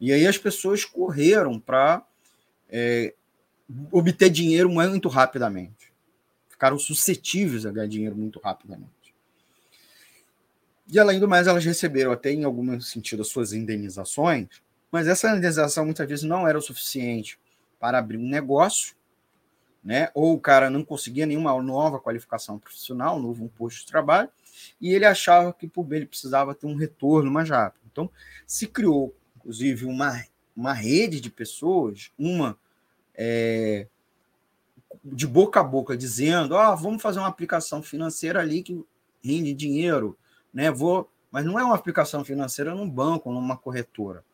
[0.00, 2.06] E aí as pessoas correram para
[2.68, 3.14] é,
[3.90, 5.92] obter dinheiro muito rapidamente.
[6.48, 9.14] Ficaram suscetíveis a ganhar dinheiro muito rapidamente.
[10.88, 14.48] E além do mais, elas receberam até em algum sentido as suas indenizações,
[14.92, 17.38] mas essa indenização muitas vezes não era o suficiente
[17.80, 18.95] para abrir um negócio,
[19.86, 20.10] né?
[20.12, 24.28] Ou o cara não conseguia nenhuma nova qualificação profissional, novo posto de trabalho,
[24.80, 27.82] e ele achava que por bem ele precisava ter um retorno mais rápido.
[27.90, 28.10] Então,
[28.46, 29.14] se criou
[29.46, 30.24] inclusive, uma,
[30.56, 32.58] uma rede de pessoas, uma
[33.14, 33.86] é,
[35.04, 38.84] de boca a boca, dizendo: oh, vamos fazer uma aplicação financeira ali que
[39.22, 40.18] rende dinheiro,
[40.52, 40.70] né?
[40.70, 44.24] Vou, mas não é uma aplicação financeira num banco, numa corretora.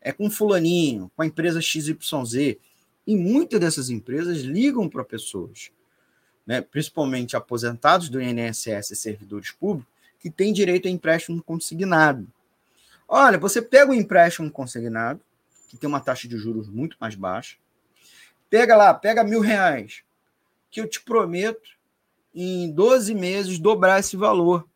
[0.00, 2.56] É com fulaninho, com a empresa XYZ.
[3.06, 5.70] E muitas dessas empresas ligam para pessoas,
[6.46, 6.60] né?
[6.60, 12.26] principalmente aposentados do INSS e servidores públicos, que têm direito a empréstimo consignado.
[13.08, 15.20] Olha, você pega o empréstimo consignado,
[15.68, 17.56] que tem uma taxa de juros muito mais baixa,
[18.50, 20.02] pega lá, pega mil reais,
[20.70, 21.76] que eu te prometo
[22.34, 24.68] em 12 meses dobrar esse valor.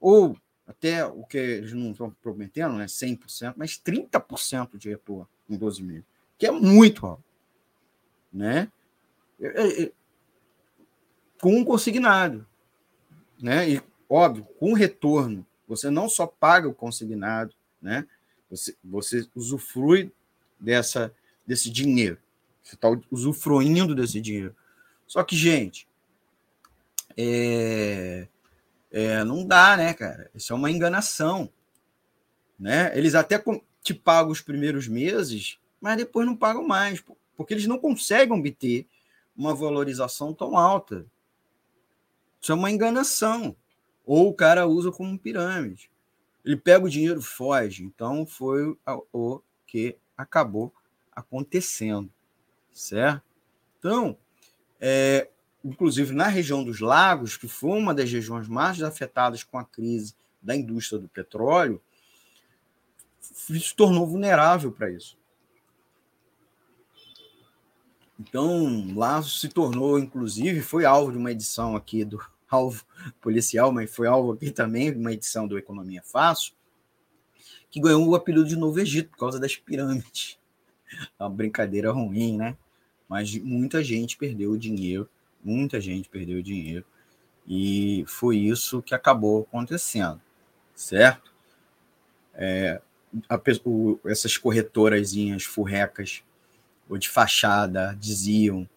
[0.00, 2.86] Ou até o que eles não estão prometendo, né?
[2.86, 6.04] 100%, mas 30% de retorno em 12 meses,
[6.42, 7.22] que é muito alto.
[8.32, 8.68] Né?
[9.40, 9.92] É, é,
[11.40, 12.44] com um consignado.
[13.40, 13.70] Né?
[13.70, 18.08] E, óbvio, com retorno você não só paga o consignado, né?
[18.50, 20.12] Você, você usufrui
[20.58, 21.14] dessa,
[21.46, 22.18] desse dinheiro.
[22.60, 24.54] Você está usufruindo desse dinheiro.
[25.06, 25.86] Só que, gente,
[27.16, 28.26] é,
[28.90, 30.28] é, não dá, né, cara?
[30.34, 31.48] Isso é uma enganação.
[32.58, 32.90] Né?
[32.98, 33.40] Eles até
[33.80, 37.04] te pagam os primeiros meses, mas depois não pagam mais,
[37.36, 38.86] porque eles não conseguem obter
[39.36, 41.04] uma valorização tão alta.
[42.40, 43.56] Isso é uma enganação.
[44.06, 45.90] Ou o cara usa como pirâmide.
[46.44, 47.82] Ele pega o dinheiro foge.
[47.82, 48.76] Então foi
[49.12, 50.72] o que acabou
[51.10, 52.10] acontecendo,
[52.72, 53.24] certo?
[53.78, 54.16] Então,
[54.80, 55.28] é,
[55.64, 60.14] inclusive na região dos lagos, que foi uma das regiões mais afetadas com a crise
[60.40, 61.82] da indústria do petróleo,
[63.20, 65.16] se tornou vulnerável para isso.
[68.22, 72.84] Então, lá se tornou, inclusive, foi alvo de uma edição aqui do, alvo
[73.20, 76.52] policial, mas foi alvo aqui também, uma edição do Economia Fácil,
[77.68, 80.38] que ganhou o apelido de Novo Egito por causa das pirâmides.
[81.18, 82.56] Uma brincadeira ruim, né?
[83.08, 85.08] Mas muita gente perdeu dinheiro,
[85.42, 86.84] muita gente perdeu dinheiro,
[87.46, 90.20] e foi isso que acabou acontecendo,
[90.74, 91.32] certo?
[92.34, 92.80] É,
[93.28, 96.22] a, o, essas corretorazinhas furrecas
[96.92, 98.68] ou de fachada diziam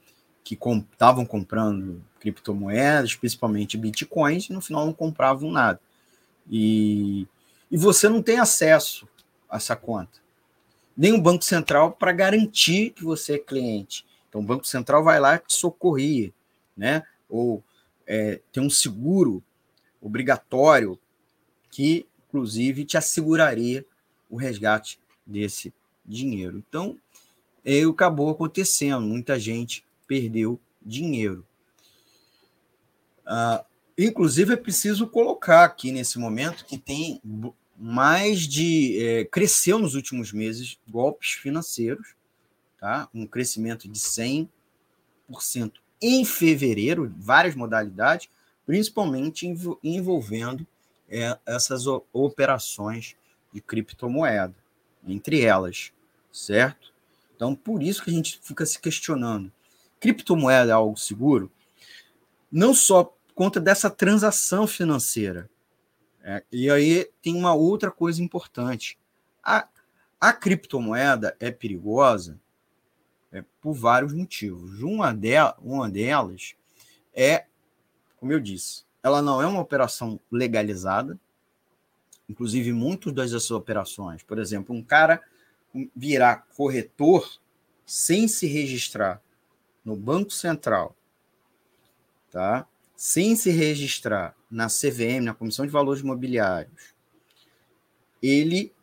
[0.42, 5.82] que estavam com, comprando criptomoedas, principalmente bitcoins, e no final não compravam nada.
[6.50, 7.28] E,
[7.70, 9.06] e você não tem acesso
[9.50, 10.22] a essa conta.
[10.96, 14.06] Nem o Banco Central para garantir que você é cliente.
[14.30, 16.32] Então o Banco Central vai lá te socorrer,
[16.78, 17.04] né?
[17.28, 17.62] Ou
[18.08, 19.44] é, tem um seguro
[20.00, 20.98] obrigatório
[21.70, 23.86] que, inclusive, te asseguraria
[24.30, 25.74] o resgate desse
[26.06, 26.64] dinheiro.
[26.66, 26.98] Então,
[27.66, 29.02] é, acabou acontecendo.
[29.02, 31.46] Muita gente perdeu dinheiro.
[33.26, 33.66] Uh,
[33.98, 37.20] inclusive, é preciso colocar aqui nesse momento que tem
[37.76, 39.04] mais de.
[39.04, 42.16] É, cresceu nos últimos meses golpes financeiros,
[42.80, 43.10] tá?
[43.14, 44.48] um crescimento de 100%
[46.02, 48.30] em fevereiro, várias modalidades,
[48.66, 49.48] principalmente
[49.84, 50.68] envolvendo
[51.10, 53.16] é, essas operações
[53.52, 54.56] de criptomoeda,
[55.08, 55.92] entre elas,
[56.32, 56.95] certo?
[57.36, 59.52] Então, por isso que a gente fica se questionando
[60.06, 61.52] criptomoeda é algo seguro,
[62.52, 65.50] não só por conta dessa transação financeira.
[66.24, 68.98] É, e aí tem uma outra coisa importante.
[69.44, 69.68] A,
[70.20, 72.40] a criptomoeda é perigosa
[73.32, 74.82] é, por vários motivos.
[74.82, 76.56] Uma, de, uma delas
[77.14, 77.46] é,
[78.18, 81.20] como eu disse, ela não é uma operação legalizada.
[82.28, 85.22] Inclusive, muitas das operações, por exemplo, um cara
[85.96, 87.40] virar corretor
[87.86, 89.22] sem se registrar
[89.84, 90.96] no Banco Central,
[92.32, 92.68] tá?
[92.96, 96.94] sem se registrar na CVM, na Comissão de Valores Imobiliários,
[98.22, 98.74] ele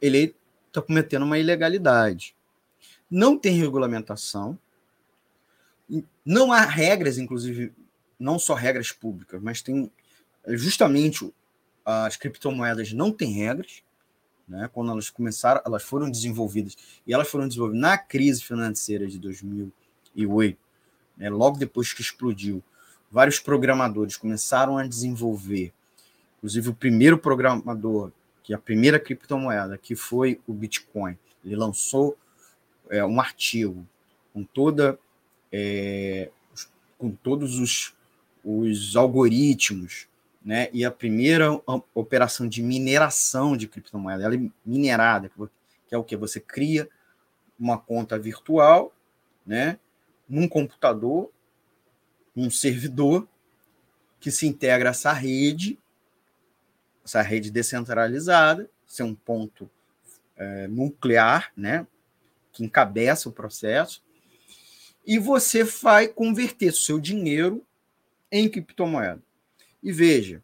[0.00, 0.34] ele
[0.68, 2.36] está cometendo uma ilegalidade.
[3.10, 4.58] Não tem regulamentação,
[6.24, 7.72] não há regras, inclusive,
[8.18, 9.90] não só regras públicas, mas tem
[10.48, 11.32] justamente
[11.84, 13.82] as criptomoedas não têm regras,
[14.48, 14.70] né?
[14.72, 16.76] Quando elas começaram, elas foram desenvolvidas
[17.06, 20.58] e elas foram desenvolvidas na crise financeira de 2008,
[21.16, 21.30] né?
[21.30, 22.62] Logo depois que explodiu,
[23.10, 25.72] vários programadores começaram a desenvolver,
[26.38, 32.16] inclusive o primeiro programador, que é a primeira criptomoeda, que foi o Bitcoin, ele lançou
[32.90, 33.86] é, um artigo
[34.32, 34.98] com toda
[35.52, 36.30] é,
[36.98, 37.94] com todos os,
[38.44, 40.06] os algoritmos,
[40.46, 40.70] né?
[40.72, 41.60] E a primeira
[41.92, 45.28] operação de mineração de criptomoeda, ela é minerada,
[45.88, 46.88] que é o que você cria
[47.58, 48.94] uma conta virtual,
[49.44, 49.78] né?
[50.28, 51.30] Num computador
[52.36, 53.26] um servidor
[54.20, 55.78] que se integra a essa rede,
[57.04, 59.70] essa rede descentralizada, ser um ponto
[60.36, 61.86] é, nuclear, né,
[62.52, 64.04] que encabeça o processo,
[65.06, 67.64] e você vai converter seu dinheiro
[68.30, 69.22] em criptomoeda.
[69.86, 70.42] E veja,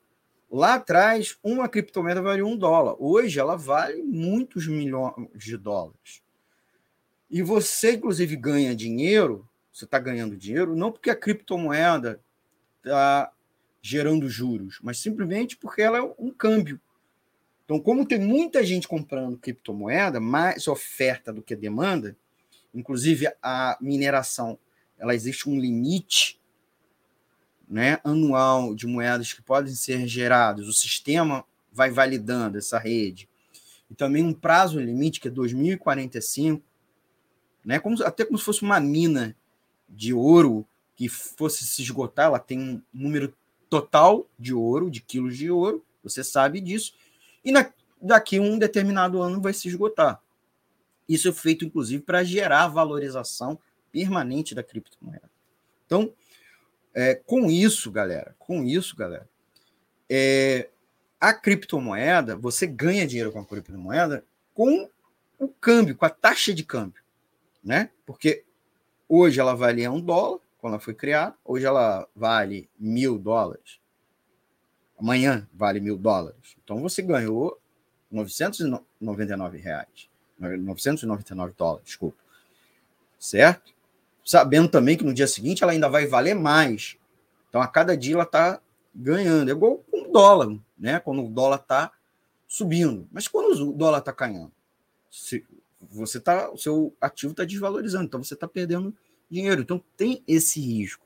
[0.49, 2.95] lá atrás, uma criptomoeda valia um dólar.
[2.97, 6.23] Hoje ela vale muitos milhões de dólares.
[7.29, 12.21] E você, inclusive, ganha dinheiro você está ganhando dinheiro, não porque a criptomoeda
[12.79, 13.33] está
[13.81, 16.79] gerando juros, mas simplesmente porque ela é um câmbio.
[17.65, 22.15] Então, como tem muita gente comprando criptomoeda, mais oferta do que demanda,
[22.75, 24.59] inclusive a mineração,
[24.99, 26.39] ela existe um limite
[27.73, 31.43] né, anual de moedas que podem ser geradas, o sistema
[31.73, 33.27] vai validando essa rede.
[33.91, 36.63] E também um prazo limite, que é 2045,
[37.65, 39.35] né, como, até como se fosse uma mina
[39.89, 43.35] de ouro que fosse se esgotar, ela tem um número
[43.71, 46.93] total de ouro, de quilos de ouro, você sabe disso,
[47.43, 50.21] e na, daqui um determinado ano vai se esgotar.
[51.09, 53.59] Isso é feito, inclusive, para gerar valorização
[53.91, 55.31] permanente da criptomoeda.
[55.87, 56.13] Então,
[56.95, 59.29] é, com isso, galera, com isso, galera,
[60.09, 60.69] é,
[61.21, 64.25] a criptomoeda, você ganha dinheiro com a criptomoeda
[64.55, 64.89] com
[65.39, 67.03] o câmbio, com a taxa de câmbio,
[67.65, 67.91] né?
[68.05, 68.45] Porque
[69.15, 71.37] Hoje ela valia um dólar, quando ela foi criada.
[71.45, 73.79] Hoje ela vale mil dólares.
[74.99, 76.57] Amanhã vale mil dólares.
[76.65, 77.61] Então você ganhou
[78.11, 80.09] 999 reais.
[80.39, 82.17] 999 dólares, desculpa.
[83.19, 83.75] Certo?
[84.25, 86.97] Sabendo também que no dia seguinte ela ainda vai valer mais.
[87.49, 88.61] Então a cada dia ela está
[88.95, 89.49] ganhando.
[89.49, 91.01] É igual com o dólar, né?
[91.01, 91.93] Quando o dólar está
[92.47, 93.09] subindo.
[93.11, 94.53] Mas quando o dólar está caindo?
[95.91, 98.95] Você tá, o seu ativo está desvalorizando, então você está perdendo
[99.31, 99.63] dinheiro.
[99.63, 101.05] Então tem esse risco,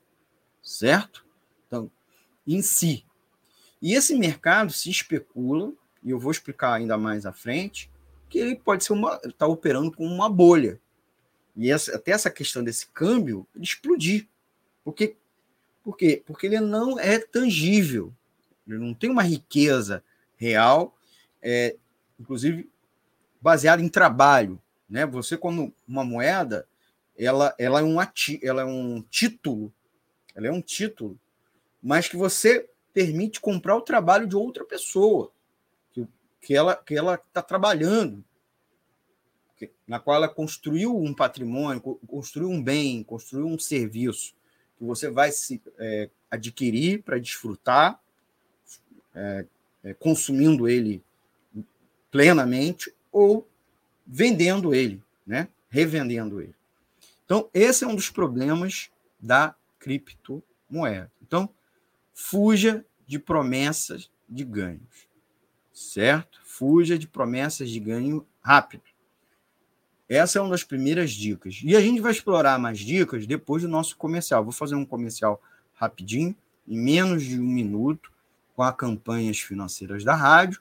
[0.63, 1.25] certo?
[1.67, 1.91] Então,
[2.47, 3.05] em si.
[3.81, 7.91] E esse mercado se especula, e eu vou explicar ainda mais à frente,
[8.29, 10.81] que ele pode ser uma, está operando como uma bolha.
[11.57, 14.29] E essa, até essa questão desse câmbio explodir.
[14.85, 15.17] Porque,
[15.83, 16.23] por quê?
[16.27, 18.13] Porque ele não é tangível.
[18.69, 20.05] Ele não tem uma riqueza
[20.37, 20.95] real,
[21.41, 21.77] é,
[22.21, 22.69] inclusive
[23.41, 24.61] baseada em trabalho.
[24.89, 25.07] Né?
[25.07, 26.69] Você, como uma moeda,
[27.17, 29.73] ela, ela, é um ati, ela é um título,
[30.35, 31.19] ela é um título,
[31.83, 35.31] mas que você permite comprar o trabalho de outra pessoa,
[35.93, 36.07] que,
[36.41, 38.25] que ela está trabalhando,
[39.87, 44.35] na qual ela construiu um patrimônio, construiu um bem, construiu um serviço,
[44.77, 48.01] que você vai se é, adquirir para desfrutar,
[49.15, 49.47] é,
[49.85, 51.03] é, consumindo ele
[52.11, 53.49] plenamente ou
[54.07, 55.49] vendendo ele, né?
[55.69, 56.55] revendendo ele.
[57.25, 61.11] Então, esse é um dos problemas da criptomoeda.
[61.23, 61.49] Então,
[62.15, 65.09] fuja de promessas de ganhos,
[65.73, 66.41] certo?
[66.45, 68.85] Fuja de promessas de ganho rápido.
[70.09, 71.61] Essa é uma das primeiras dicas.
[71.65, 74.45] E a gente vai explorar mais dicas depois do nosso comercial.
[74.45, 75.43] Vou fazer um comercial
[75.75, 76.37] rapidinho,
[76.67, 78.11] em menos de um minuto,
[78.55, 80.61] com as campanhas financeiras da rádio.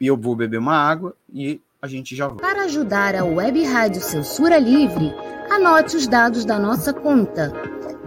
[0.00, 2.42] E eu vou beber uma água e a gente já volta.
[2.42, 5.14] Para ajudar a Web Rádio Censura Livre,
[5.50, 7.50] anote os dados da nossa conta.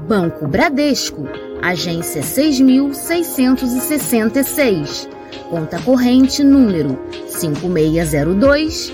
[0.08, 1.24] Banco Bradesco,
[1.62, 5.10] agência 6666.
[5.50, 8.94] Conta corrente número 5602,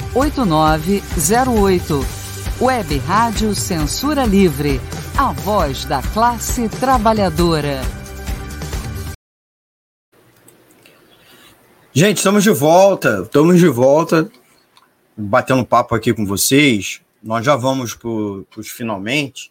[0.13, 2.01] 8908.
[2.59, 4.81] Web Rádio Censura Livre.
[5.17, 7.79] A voz da classe trabalhadora.
[11.93, 13.21] Gente, estamos de volta.
[13.23, 14.29] Estamos de volta.
[15.15, 17.01] Batendo papo aqui com vocês.
[17.23, 19.49] Nós já vamos para os finalmente.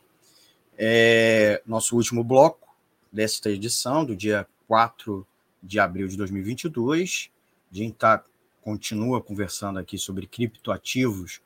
[0.76, 2.68] É, nosso último bloco
[3.11, 5.26] desta edição, do dia 4
[5.62, 7.30] de abril de 2022.
[7.72, 8.22] A gente está
[8.61, 11.40] continua conversando aqui sobre criptoativos,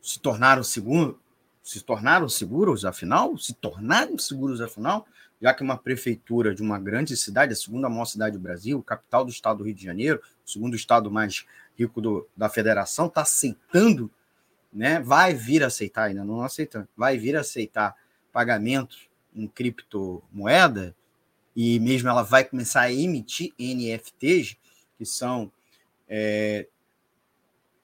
[0.00, 1.16] se tornaram seguros,
[1.62, 5.06] se tornaram seguros afinal, se tornaram seguros afinal,
[5.40, 9.24] já que uma prefeitura de uma grande cidade, a segunda maior cidade do Brasil, capital
[9.24, 11.44] do estado do Rio de Janeiro, o segundo estado mais
[11.76, 14.10] rico do, da federação, está aceitando,
[14.72, 15.00] né?
[15.00, 17.96] Vai vir aceitar, ainda não aceitando, vai vir aceitar
[18.32, 20.94] pagamentos em criptomoeda?
[21.54, 24.56] E mesmo ela vai começar a emitir NFTs,
[24.96, 25.50] que são
[26.14, 26.68] é,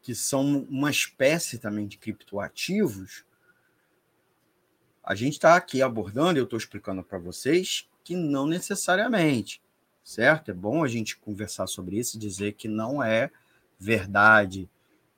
[0.02, 3.24] que são uma espécie também de criptoativos,
[5.02, 9.62] a gente está aqui abordando, eu estou explicando para vocês que não necessariamente,
[10.04, 10.50] certo?
[10.50, 13.30] É bom a gente conversar sobre isso e dizer que não é
[13.78, 14.68] verdade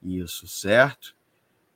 [0.01, 1.17] isso, certo?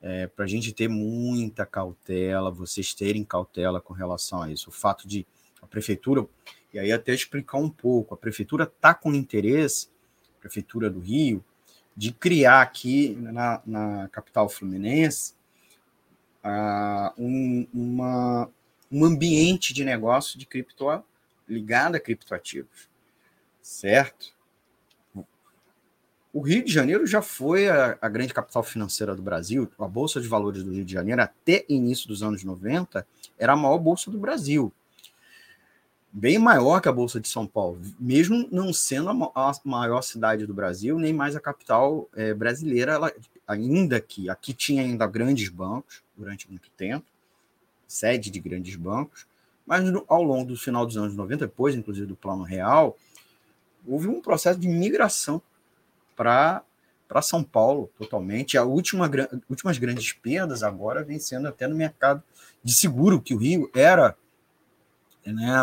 [0.01, 4.71] É, para a gente ter muita cautela, vocês terem cautela com relação a isso.
[4.71, 5.27] O fato de
[5.61, 6.25] a prefeitura,
[6.73, 9.94] e aí até explicar um pouco, a prefeitura está com interesse
[10.45, 11.43] Prefeitura do Rio,
[11.97, 15.33] de criar aqui na, na capital fluminense
[16.45, 18.51] uh, um, uma,
[18.93, 21.03] um ambiente de negócio de cripto
[21.49, 22.91] ligado a criptoativos,
[23.63, 24.35] certo?
[26.31, 29.71] O Rio de Janeiro já foi a, a, grande capital financeira do Brasil.
[29.79, 33.07] A Bolsa de Valores do Rio de Janeiro, até início dos anos 90,
[33.39, 34.71] era a maior bolsa do Brasil
[36.17, 40.55] bem maior que a Bolsa de São Paulo, mesmo não sendo a maior cidade do
[40.55, 43.13] Brasil, nem mais a capital é, brasileira, ela,
[43.49, 47.05] ainda que aqui tinha ainda grandes bancos durante muito tempo,
[47.89, 49.27] sede de grandes bancos,
[49.67, 52.97] mas no, ao longo do final dos anos 90, depois inclusive do Plano Real,
[53.85, 55.43] houve um processo de migração
[56.15, 56.63] para
[57.07, 58.57] para São Paulo totalmente.
[58.57, 59.11] A última
[59.49, 62.23] últimas grandes perdas agora vem sendo até no mercado
[62.63, 64.17] de seguro, que o Rio era
[65.25, 65.55] né,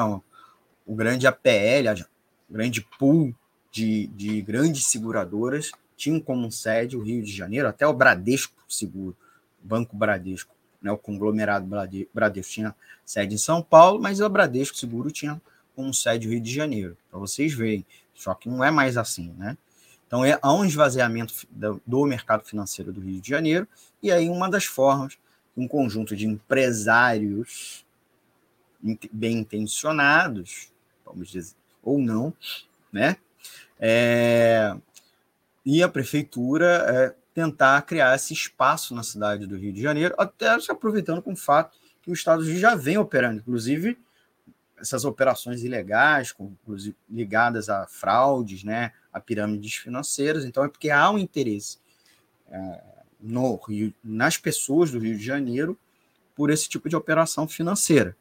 [0.86, 2.04] o grande APL,
[2.50, 3.34] o grande pool
[3.72, 9.16] de, de grandes seguradoras, tinham como sede o Rio de Janeiro, até o Bradesco Seguro,
[9.62, 11.68] Banco Bradesco, né, o conglomerado
[12.14, 12.76] Bradesco tinha
[13.06, 15.40] sede em São Paulo, mas o Bradesco Seguro tinha
[15.76, 17.86] como sede o Rio de Janeiro, para vocês verem.
[18.14, 19.58] Só que não é mais assim, né?
[20.06, 23.68] Então, é, há um esvaziamento do, do mercado financeiro do Rio de Janeiro,
[24.04, 25.18] e aí uma das formas,
[25.56, 27.86] um conjunto de empresários
[29.12, 30.72] bem intencionados,
[31.06, 32.34] vamos dizer, ou não,
[32.92, 33.18] né?
[33.80, 34.76] É,
[35.66, 40.60] e a prefeitura é, tentar criar esse espaço na cidade do Rio de Janeiro, até
[40.60, 43.98] se aproveitando com o fato que o Estado já vem operando, inclusive
[44.78, 46.34] essas operações ilegais,
[47.10, 50.44] ligadas a fraudes, né, a pirâmides financeiras.
[50.44, 51.78] Então é porque há um interesse
[52.50, 52.82] é,
[53.20, 55.78] no Rio, nas pessoas do Rio de Janeiro
[56.36, 58.18] por esse tipo de operação financeira.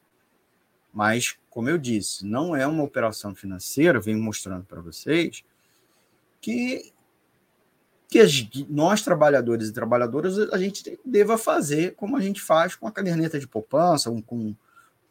[0.93, 5.45] Mas, como eu disse, não é uma operação financeira, venho mostrando para vocês,
[6.41, 6.93] que,
[8.09, 8.21] que
[8.69, 13.39] nós, trabalhadores e trabalhadoras, a gente deva fazer como a gente faz com a caderneta
[13.39, 14.55] de poupança, um, com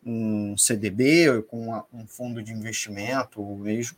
[0.06, 3.98] um CDB, com uma, um fundo de investimento, ou mesmo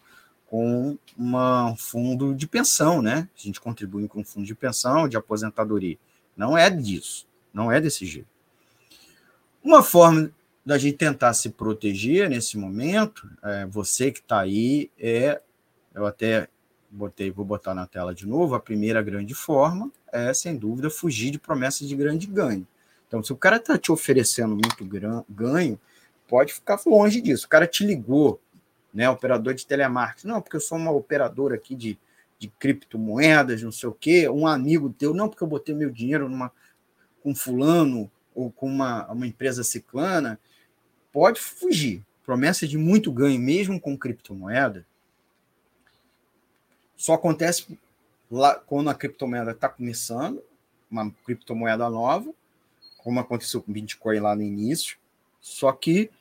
[0.52, 3.30] com uma, um fundo de pensão, né?
[3.38, 5.98] A gente contribui com um fundo de pensão, de aposentadoria.
[6.36, 8.28] Não é disso, não é desse jeito.
[9.64, 10.30] Uma forma
[10.66, 15.42] da gente tentar se proteger nesse momento, é, você que está aí, é,
[15.94, 16.48] eu até
[16.90, 21.32] botei, vou botar na tela de novo, a primeira grande forma é, sem dúvida, fugir
[21.32, 22.68] de promessas de grande ganho.
[23.08, 24.86] Então, se o cara está te oferecendo muito
[25.30, 25.80] ganho,
[26.28, 27.46] pode ficar longe disso.
[27.46, 28.40] O cara te ligou,
[28.94, 31.98] né, operador de telemarketing, não, porque eu sou uma operadora aqui de,
[32.38, 36.30] de criptomoedas, não sei o quê, um amigo teu, não, porque eu botei meu dinheiro
[36.30, 36.52] numa,
[37.22, 40.40] com fulano ou com uma, uma empresa ciclana,
[41.12, 42.04] pode fugir.
[42.26, 44.86] Promessa de muito ganho, mesmo com criptomoeda,
[47.02, 47.80] só acontece
[48.30, 50.40] lá quando a criptomoeda está começando,
[50.90, 52.32] uma criptomoeda nova,
[53.00, 54.98] como aconteceu com o Bitcoin lá no início.
[55.40, 56.12] Só que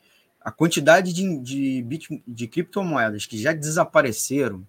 [0.41, 4.67] a quantidade de, de, bit, de criptomoedas que já desapareceram,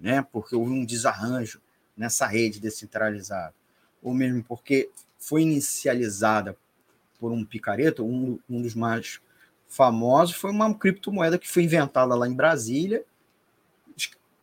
[0.00, 1.60] né, porque houve um desarranjo
[1.94, 3.54] nessa rede descentralizada,
[4.02, 4.88] ou mesmo porque
[5.18, 6.56] foi inicializada
[7.20, 9.20] por um picareta, um, um dos mais
[9.68, 13.04] famosos foi uma criptomoeda que foi inventada lá em Brasília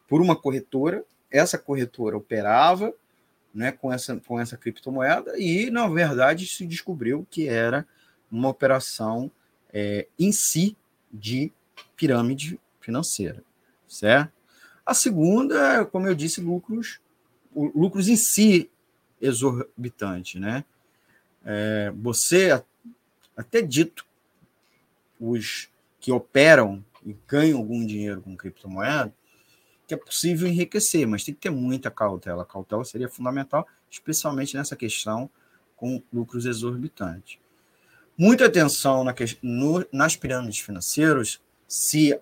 [0.08, 1.04] por uma corretora.
[1.32, 2.94] Essa corretora operava
[3.54, 7.88] né, com, essa, com essa criptomoeda e, na verdade, se descobriu que era
[8.32, 9.32] uma operação
[9.72, 10.76] é, em si
[11.12, 11.52] de
[11.96, 13.44] pirâmide financeira,
[13.88, 14.32] certo?
[14.86, 17.00] A segunda, como eu disse, lucros,
[17.56, 18.70] lucros em si
[19.22, 20.66] exorbitante, né?
[21.46, 22.62] É, você
[23.36, 24.06] até dito
[25.24, 25.70] os
[26.00, 29.14] que operam e ganham algum dinheiro com criptomoeda,
[29.88, 32.44] que é possível enriquecer, mas tem que ter muita cautela.
[32.44, 35.30] A cautela seria fundamental, especialmente nessa questão
[35.76, 37.38] com lucros exorbitantes.
[38.18, 42.20] Muita atenção na, no, nas pirâmides financeiras, se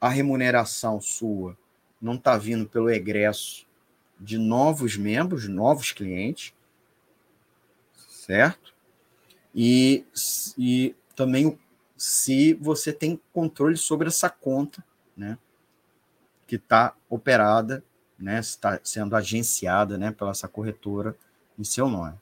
[0.00, 1.56] a remuneração sua
[2.00, 3.66] não está vindo pelo egresso
[4.20, 6.52] de novos membros, novos clientes,
[8.08, 8.74] certo?
[9.54, 10.04] E,
[10.56, 11.58] e também
[11.98, 14.84] se você tem controle sobre essa conta,
[15.16, 15.36] né?
[16.46, 17.82] Que está operada,
[18.16, 18.38] né?
[18.38, 20.12] Está sendo agenciada, né?
[20.12, 21.16] Pela essa corretora
[21.58, 22.14] em seu nome.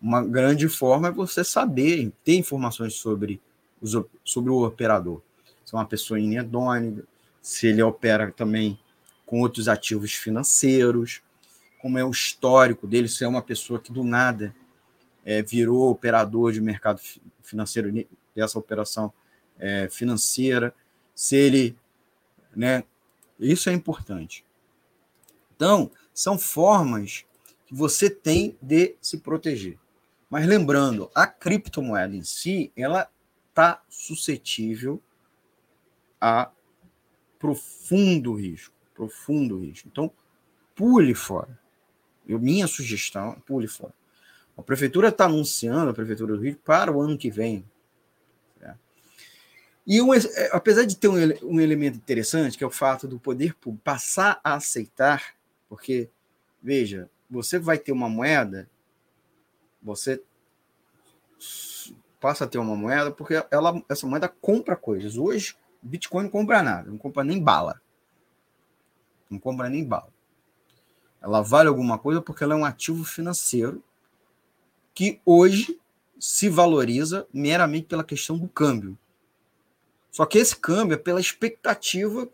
[0.00, 3.40] Uma grande forma é você saber, ter informações sobre,
[3.82, 5.20] os, sobre o operador.
[5.64, 7.02] Se é uma pessoa inedônea,
[7.42, 8.78] se ele opera também
[9.26, 11.20] com outros ativos financeiros,
[11.82, 14.54] como é o histórico dele, se é uma pessoa que do nada
[15.24, 17.00] é, virou operador de mercado
[17.42, 17.92] financeiro
[18.38, 19.12] dessa operação
[19.58, 20.74] é, financeira,
[21.14, 21.76] se ele,
[22.54, 22.84] né,
[23.38, 24.44] isso é importante.
[25.54, 27.24] Então, são formas
[27.66, 29.78] que você tem de se proteger.
[30.30, 33.10] Mas lembrando, a criptomoeda em si, ela
[33.48, 35.02] está suscetível
[36.20, 36.50] a
[37.38, 39.88] profundo risco, profundo risco.
[39.90, 40.10] Então,
[40.74, 41.58] pule fora.
[42.26, 43.94] Eu, minha sugestão, pule fora.
[44.56, 47.64] A prefeitura está anunciando, a prefeitura do Rio, para o ano que vem.
[49.88, 50.20] E um, é,
[50.52, 54.54] apesar de ter um, um elemento interessante, que é o fato do poder passar a
[54.54, 55.34] aceitar,
[55.68, 56.08] porque,
[56.62, 58.68] veja, você vai ter uma moeda
[59.82, 60.22] você
[62.20, 65.16] passa a ter uma moeda porque ela, essa moeda compra coisas.
[65.16, 67.80] Hoje, Bitcoin não compra nada, não compra nem bala.
[69.30, 70.12] Não compra nem bala.
[71.20, 73.82] Ela vale alguma coisa porque ela é um ativo financeiro
[74.94, 75.80] que hoje
[76.18, 78.98] se valoriza meramente pela questão do câmbio.
[80.18, 82.28] Só que esse câmbio é pela expectativa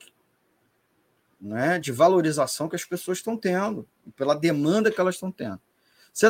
[1.39, 5.61] né, de valorização que as pessoas estão tendo, pela demanda que elas estão tendo.
[6.11, 6.25] Se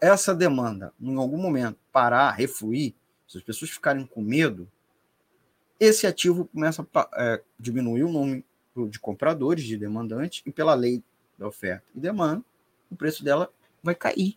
[0.00, 2.92] essa demanda, em algum momento, parar, refluir,
[3.28, 4.68] se as pessoas ficarem com medo,
[5.78, 8.42] esse ativo começa a é, diminuir o número
[8.90, 11.04] de compradores, de demandantes, e pela lei
[11.38, 12.44] da oferta e demanda,
[12.90, 13.48] o preço dela
[13.80, 14.36] vai cair.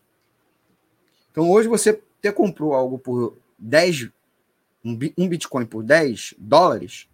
[1.32, 4.12] Então, hoje você até comprou algo por 10,
[4.84, 7.10] um Bitcoin por 10 dólares,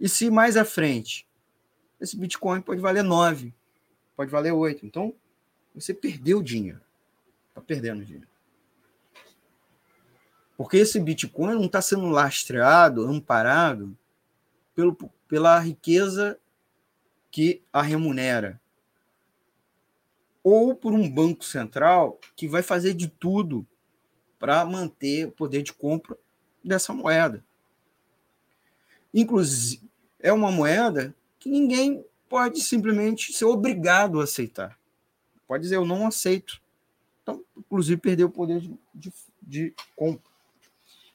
[0.00, 1.26] e se mais à frente,
[2.00, 3.52] esse Bitcoin pode valer 9,
[4.16, 4.86] pode valer 8.
[4.86, 5.14] Então,
[5.74, 6.80] você perdeu dinheiro.
[7.48, 8.28] Está perdendo dinheiro.
[10.56, 13.96] Porque esse Bitcoin não está sendo lastreado, amparado
[14.74, 14.96] pelo,
[15.28, 16.38] pela riqueza
[17.30, 18.60] que a remunera.
[20.42, 23.66] Ou por um banco central que vai fazer de tudo
[24.38, 26.16] para manter o poder de compra
[26.64, 27.44] dessa moeda.
[29.12, 29.82] Inclusive,
[30.20, 34.78] é uma moeda que ninguém pode simplesmente ser obrigado a aceitar.
[35.46, 36.60] Pode dizer, eu não aceito.
[37.22, 40.28] Então, inclusive, perdeu o poder de, de, de compra.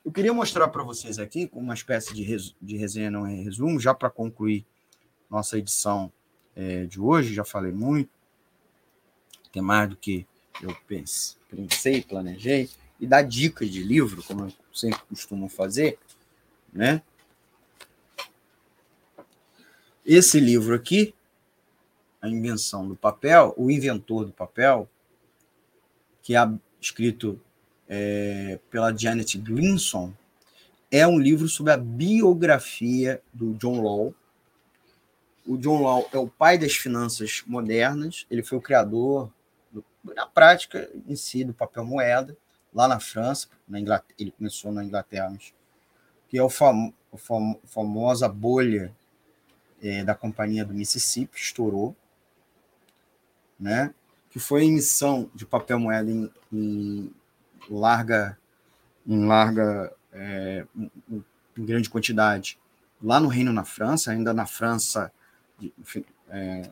[0.04, 3.36] Eu queria mostrar para vocês aqui, com uma espécie de, res, de resenha, não é
[3.36, 4.66] resumo, já para concluir
[5.30, 6.12] nossa edição
[6.56, 8.10] é, de hoje, já falei muito,
[9.52, 10.28] tem mais do que
[10.62, 12.70] eu pense, pensei, planejei,
[13.04, 16.00] e dar dicas de livro, como eu sempre costumo fazer,
[16.72, 17.02] né?
[20.06, 21.14] Esse livro aqui,
[22.22, 24.90] A Invenção do Papel, O Inventor do Papel,
[26.22, 26.50] que é
[26.80, 27.38] escrito
[27.90, 30.14] é, pela Janet Glinson,
[30.90, 34.16] é um livro sobre a biografia do John Law.
[35.46, 39.30] O John Law é o pai das finanças modernas, ele foi o criador,
[39.70, 39.84] do,
[40.16, 42.38] na prática em si, do papel moeda,
[42.74, 45.36] lá na França, na Inglaterra, ele começou na Inglaterra,
[46.28, 48.94] que é o famo, famo, famosa bolha
[49.82, 51.96] é, da companhia do Mississippi, estourou,
[53.60, 53.94] né?
[54.30, 57.14] que foi a emissão de papel moeda em, em
[57.70, 58.38] larga,
[59.06, 60.66] em larga, é,
[61.08, 62.58] em grande quantidade
[63.04, 65.12] lá no Reino na França, ainda na França,
[66.30, 66.72] é,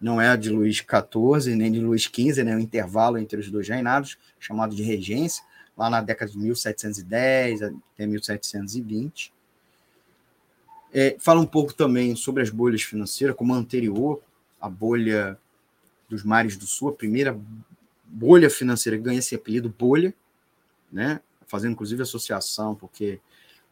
[0.00, 3.68] não é de Luís XIV nem de Luís XV, né, o intervalo entre os dois
[3.68, 5.42] reinados, chamado de regência,
[5.76, 9.32] lá na década de 1710 até 1720.
[10.92, 14.20] É, fala um pouco também sobre as bolhas financeiras, como a anterior,
[14.60, 15.38] a bolha
[16.08, 17.38] dos mares do sul, a primeira
[18.04, 20.14] bolha financeira que ganha esse apelido bolha,
[20.90, 21.20] né?
[21.46, 23.20] fazendo inclusive associação, porque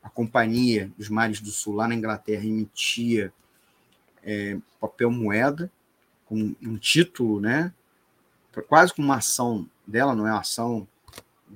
[0.03, 3.33] a companhia dos mares do sul lá na Inglaterra emitia
[4.23, 5.71] é, papel moeda
[6.27, 7.73] com um título, né?
[8.69, 10.87] quase como uma ação dela, não é uma ação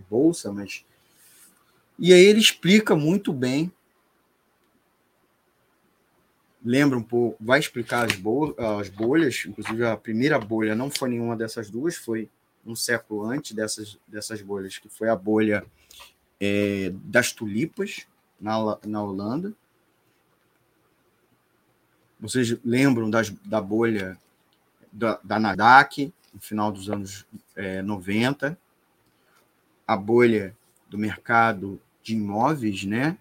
[0.09, 0.85] bolsa, mas
[1.99, 3.73] e aí ele explica muito bem
[6.64, 11.11] lembra um pouco, vai explicar as, bol as bolhas, inclusive a primeira bolha não foi
[11.11, 12.29] nenhuma dessas duas, foi
[12.66, 15.64] um século antes dessas, dessas bolhas, que foi a bolha
[16.39, 18.07] é, das tulipas
[18.41, 19.53] na, na Holanda.
[22.18, 24.18] Vocês lembram das, da bolha
[24.93, 27.26] da, da Nasdaq, no final dos anos
[27.57, 28.59] é, 90,
[29.86, 30.57] a bolha
[30.88, 33.18] do mercado de imóveis, né?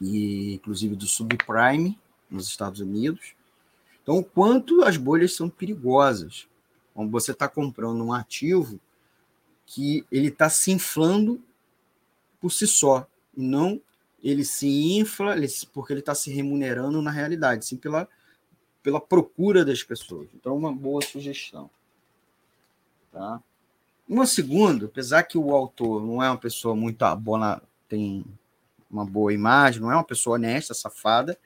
[0.00, 1.98] E, inclusive do subprime,
[2.30, 3.34] nos Estados Unidos.
[4.02, 6.48] Então, o quanto as bolhas são perigosas.
[6.94, 8.80] Quando você está comprando um ativo
[9.66, 11.42] que ele está se inflando
[12.40, 13.80] por si só, não
[14.22, 15.34] ele se infla
[15.72, 18.08] porque ele está se remunerando na realidade, sim pela,
[18.82, 20.28] pela procura das pessoas.
[20.34, 21.70] Então, uma boa sugestão.
[23.12, 23.42] Tá?
[24.08, 28.24] Uma segunda, apesar que o autor não é uma pessoa muito boa, tem
[28.90, 31.38] uma boa imagem, não é uma pessoa honesta, safada,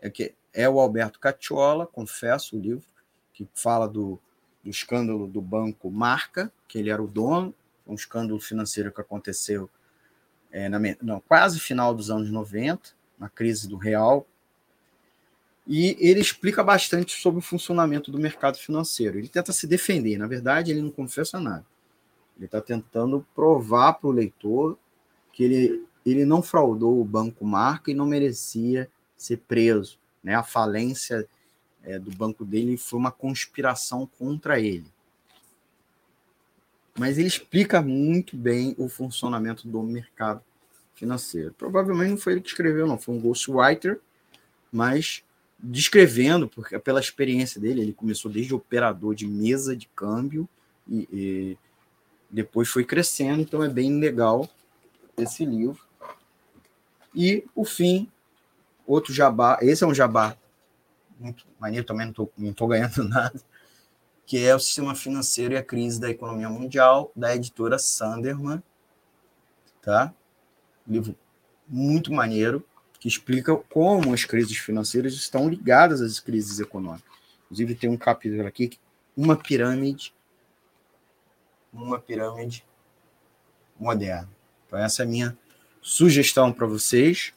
[0.00, 2.84] é que é o Alberto Cacciola, confesso o livro,
[3.32, 4.20] que fala do,
[4.62, 7.54] do escândalo do banco Marca, que ele era o dono,
[7.86, 9.68] um escândalo financeiro que aconteceu
[10.50, 14.26] é, na, no quase final dos anos 90, na crise do real,
[15.66, 19.18] e ele explica bastante sobre o funcionamento do mercado financeiro.
[19.18, 21.64] Ele tenta se defender, na verdade, ele não confessa nada.
[22.36, 24.76] Ele está tentando provar para o leitor
[25.32, 29.98] que ele, ele não fraudou o banco Marca e não merecia ser preso.
[30.22, 30.34] Né?
[30.34, 31.26] A falência
[31.82, 34.92] é, do banco dele foi uma conspiração contra ele.
[36.98, 40.42] Mas ele explica muito bem o funcionamento do mercado
[40.94, 41.54] financeiro.
[41.56, 44.00] Provavelmente não foi ele que escreveu, não, foi um ghostwriter,
[44.70, 45.24] mas
[45.64, 50.48] descrevendo, porque pela experiência dele, ele começou desde operador de mesa de câmbio
[50.88, 51.58] e, e
[52.30, 54.48] depois foi crescendo, então é bem legal
[55.16, 55.82] esse livro.
[57.14, 58.10] E o fim
[58.86, 60.36] Outro jabá, esse é um jabá
[61.18, 63.40] muito maneiro, também não estou ganhando nada.
[64.26, 68.62] que é o Sistema Financeiro e a Crise da Economia Mundial, da editora Sanderman.
[69.80, 70.12] Tá?
[70.86, 71.14] livro
[71.66, 72.64] muito maneiro,
[73.04, 77.12] que explica como as crises financeiras estão ligadas às crises econômicas.
[77.44, 78.78] Inclusive, tem um capítulo aqui,
[79.14, 80.14] uma pirâmide,
[81.70, 82.64] uma pirâmide
[83.78, 84.30] moderna.
[84.66, 85.36] Então, essa é a minha
[85.82, 87.34] sugestão para vocês.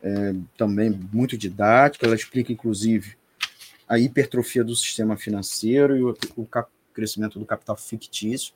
[0.00, 3.16] É, também muito didática, ela explica, inclusive,
[3.88, 6.48] a hipertrofia do sistema financeiro e o, o
[6.94, 8.54] crescimento do capital fictício,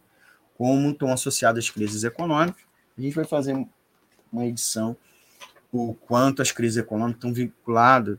[0.56, 2.62] como estão associadas às crises econômicas.
[2.96, 3.56] A gente vai fazer
[4.32, 4.96] uma edição
[5.72, 8.18] o quanto as crises econômicas estão vinculadas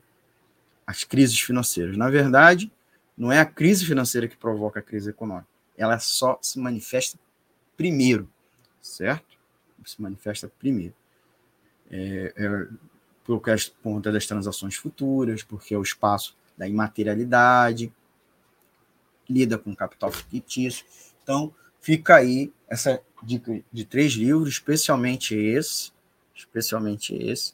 [0.86, 1.98] às crises financeiras.
[1.98, 2.72] Na verdade,
[3.18, 5.48] não é a crise financeira que provoca a crise econômica.
[5.78, 7.18] Ela só se manifesta
[7.76, 8.30] primeiro,
[8.82, 9.38] certo?
[9.86, 10.94] Se manifesta primeiro.
[11.90, 12.68] É, é,
[13.24, 13.42] por
[13.84, 17.92] conta das transações futuras, porque é o espaço da imaterialidade,
[19.30, 20.86] lida com capital fictício.
[21.22, 25.92] Então, fica aí essa dica de três livros, especialmente esse,
[26.38, 27.54] especialmente esse,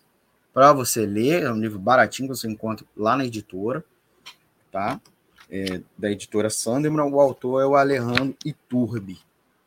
[0.53, 1.43] para você ler.
[1.43, 3.83] É um livro baratinho que você encontra lá na editora,
[4.71, 4.99] tá?
[5.49, 7.11] É, da editora Sanderman.
[7.11, 9.19] O autor é o Alejandro Iturbi,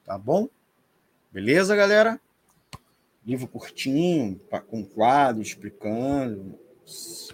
[0.05, 0.49] tá bom?
[1.33, 2.21] Beleza, galera?
[3.25, 6.59] Livro curtinho, com quadro, explicando.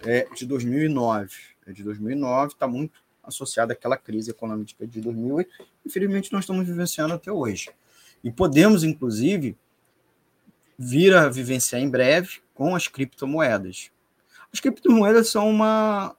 [0.03, 1.35] É de 2009.
[1.67, 5.49] É de 2009, está muito associado àquela crise econômica de 2008.
[5.85, 7.69] Infelizmente, nós estamos vivenciando até hoje.
[8.23, 9.55] E podemos, inclusive,
[10.77, 13.91] vir a vivenciar em breve com as criptomoedas.
[14.51, 16.15] As criptomoedas são uma,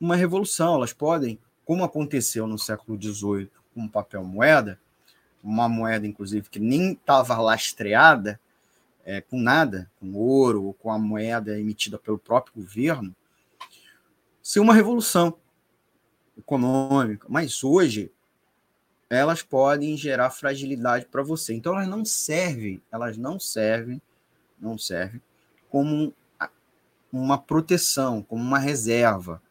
[0.00, 4.80] uma revolução, elas podem, como aconteceu no século XVIII com papel moeda,
[5.42, 8.40] uma moeda, inclusive, que nem estava lastreada
[9.04, 13.14] é, com nada, com ouro ou com a moeda emitida pelo próprio governo,
[14.42, 15.36] ser uma revolução
[16.36, 17.26] econômica.
[17.28, 18.10] Mas hoje
[19.10, 21.52] elas podem gerar fragilidade para você.
[21.52, 24.00] Então elas não servem, elas não servem,
[24.58, 25.20] não servem
[25.68, 26.14] como
[27.12, 29.42] uma proteção, como uma reserva.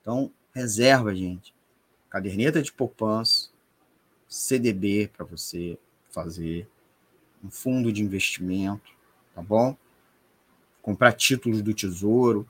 [0.00, 1.54] Então, reserva, gente.
[2.08, 3.50] Caderneta de poupança,
[4.28, 5.78] CDB para você
[6.10, 6.66] fazer,
[7.44, 8.92] um fundo de investimento,
[9.34, 9.76] tá bom?
[10.80, 12.48] Comprar títulos do Tesouro.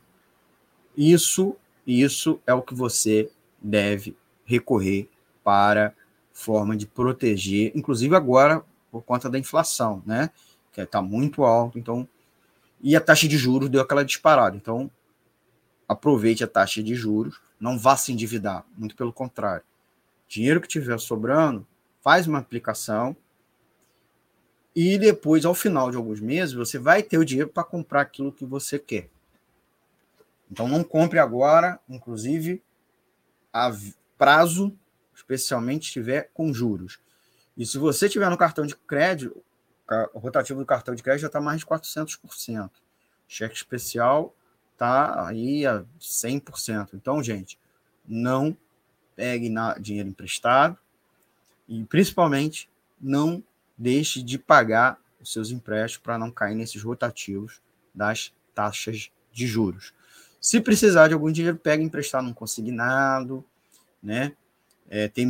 [0.97, 1.57] Isso,
[1.87, 5.09] isso é o que você deve recorrer
[5.45, 5.95] para
[6.33, 10.31] forma de proteger, inclusive agora por conta da inflação, né?
[10.73, 12.09] Que está muito alto, então
[12.81, 14.57] e a taxa de juros deu aquela disparada.
[14.57, 14.91] Então
[15.89, 19.65] aproveite a taxa de juros, não vá se endividar, muito pelo contrário.
[20.27, 21.67] Dinheiro que tiver sobrando,
[22.01, 23.17] faz uma aplicação
[24.75, 28.33] e depois, ao final de alguns meses, você vai ter o dinheiro para comprar aquilo
[28.33, 29.11] que você quer.
[30.51, 32.63] Então, não compre agora, inclusive,
[33.53, 33.71] a
[34.17, 34.73] prazo,
[35.23, 36.99] especialmente se tiver com juros.
[37.57, 39.43] E se você tiver no cartão de crédito,
[40.13, 42.71] o rotativo do cartão de crédito já está mais de 400%.
[43.29, 44.35] Cheque especial
[44.73, 46.91] está aí a 100%.
[46.95, 47.59] Então, gente,
[48.07, 48.57] não
[49.15, 50.77] pegue dinheiro emprestado,
[51.69, 52.69] e principalmente
[53.01, 53.43] não
[53.77, 57.61] deixe de pagar os seus empréstimos para não cair nesses rotativos
[57.95, 59.93] das taxas de juros.
[60.41, 63.45] Se precisar de algum dinheiro, pega emprestado num consignado,
[64.03, 64.35] né?
[64.95, 65.27] É, tem,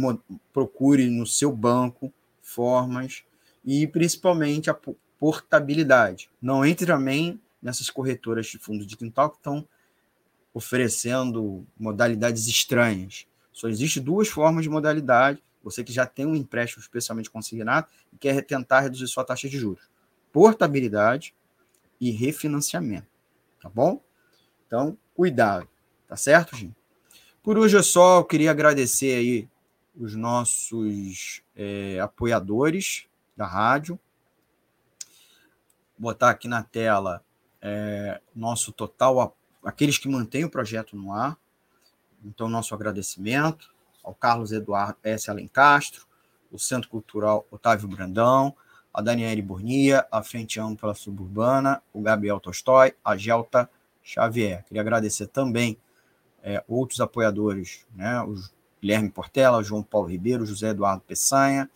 [0.52, 3.22] procure no seu banco formas
[3.64, 4.76] e principalmente a
[5.20, 6.28] portabilidade.
[6.40, 9.64] Não entre também nessas corretoras de fundo de quintal que estão
[10.52, 13.24] oferecendo modalidades estranhas.
[13.52, 18.16] Só existe duas formas de modalidade você que já tem um empréstimo especialmente consignado e
[18.16, 19.88] quer tentar reduzir sua taxa de juros.
[20.32, 21.34] Portabilidade
[22.00, 23.06] e refinanciamento.
[23.60, 24.02] Tá bom?
[24.66, 25.68] Então, cuidado.
[26.08, 26.74] Tá certo, gente?
[27.42, 28.18] Por hoje é só.
[28.18, 29.48] Eu queria agradecer aí
[29.96, 33.98] os nossos é, apoiadores da rádio.
[35.96, 37.24] Botar aqui na tela
[37.60, 41.38] é, nosso total, aqueles que mantêm o projeto no ar.
[42.24, 43.72] Então, nosso agradecimento
[44.02, 45.30] ao Carlos Eduardo S.
[45.30, 46.06] Alencastro,
[46.50, 48.54] o Centro Cultural Otávio Brandão,
[48.92, 53.70] a Daniele Burnia, a Frente Ampla Suburbana, o Gabriel Tolstói, a Gelta
[54.02, 54.64] Xavier.
[54.64, 55.78] Queria agradecer também
[56.42, 58.34] é, outros apoiadores, né, o
[58.82, 61.70] Guilherme Portela, João Paulo Ribeiro, José Eduardo Peçanha,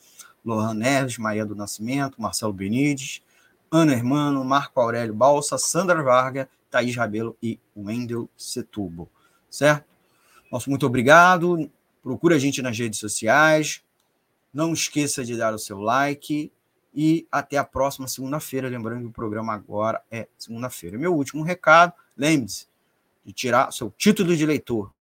[0.45, 3.23] Lohan Neves, Maria do Nascimento, Marcelo Benides,
[3.71, 9.09] Ana Hermano, Marco Aurélio Balsa, Sandra Varga, Thaís Rabelo e Wendel Setubo.
[9.49, 9.87] Certo?
[10.51, 11.71] Nosso muito obrigado.
[12.03, 13.83] Procura a gente nas redes sociais.
[14.53, 16.53] Não esqueça de dar o seu like.
[16.95, 18.69] E até a próxima segunda-feira.
[18.69, 20.97] Lembrando que o programa agora é segunda-feira.
[20.97, 22.67] Meu último recado: lembre-se
[23.25, 24.93] de tirar seu título de leitor.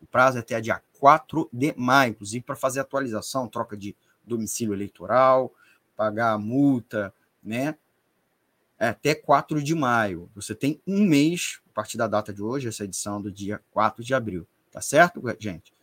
[0.00, 3.94] O prazo é até dia 4 de maio, inclusive para fazer atualização, troca de
[4.24, 5.52] domicílio eleitoral,
[5.94, 7.76] pagar a multa, né?
[8.78, 10.30] É até 4 de maio.
[10.34, 14.02] Você tem um mês, a partir da data de hoje, essa edição do dia 4
[14.02, 14.48] de abril.
[14.72, 15.74] Tá certo, gente?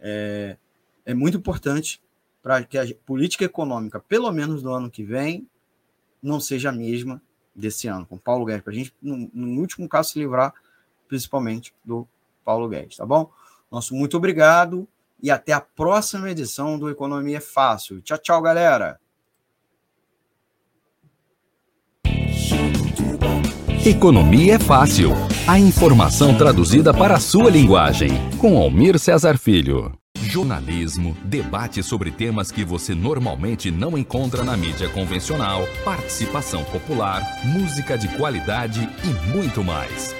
[0.00, 0.56] É,
[1.04, 2.02] é muito importante
[2.42, 5.46] para que a política econômica, pelo menos no ano que vem,
[6.22, 7.20] não seja a mesma
[7.54, 10.54] desse ano, com Paulo Guedes, para a gente, no, no, último caso, se livrar
[11.06, 12.08] principalmente do
[12.42, 13.30] Paulo Guedes, tá bom?
[13.70, 14.88] Nosso muito obrigado
[15.22, 18.00] e até a próxima edição do Economia é Fácil.
[18.00, 18.98] Tchau, tchau, galera!
[23.86, 25.10] Economia é Fácil.
[25.46, 28.10] A informação traduzida para a sua linguagem.
[28.38, 29.92] Com Almir Cesar Filho.
[30.20, 37.96] Jornalismo, debate sobre temas que você normalmente não encontra na mídia convencional, participação popular, música
[37.96, 40.19] de qualidade e muito mais.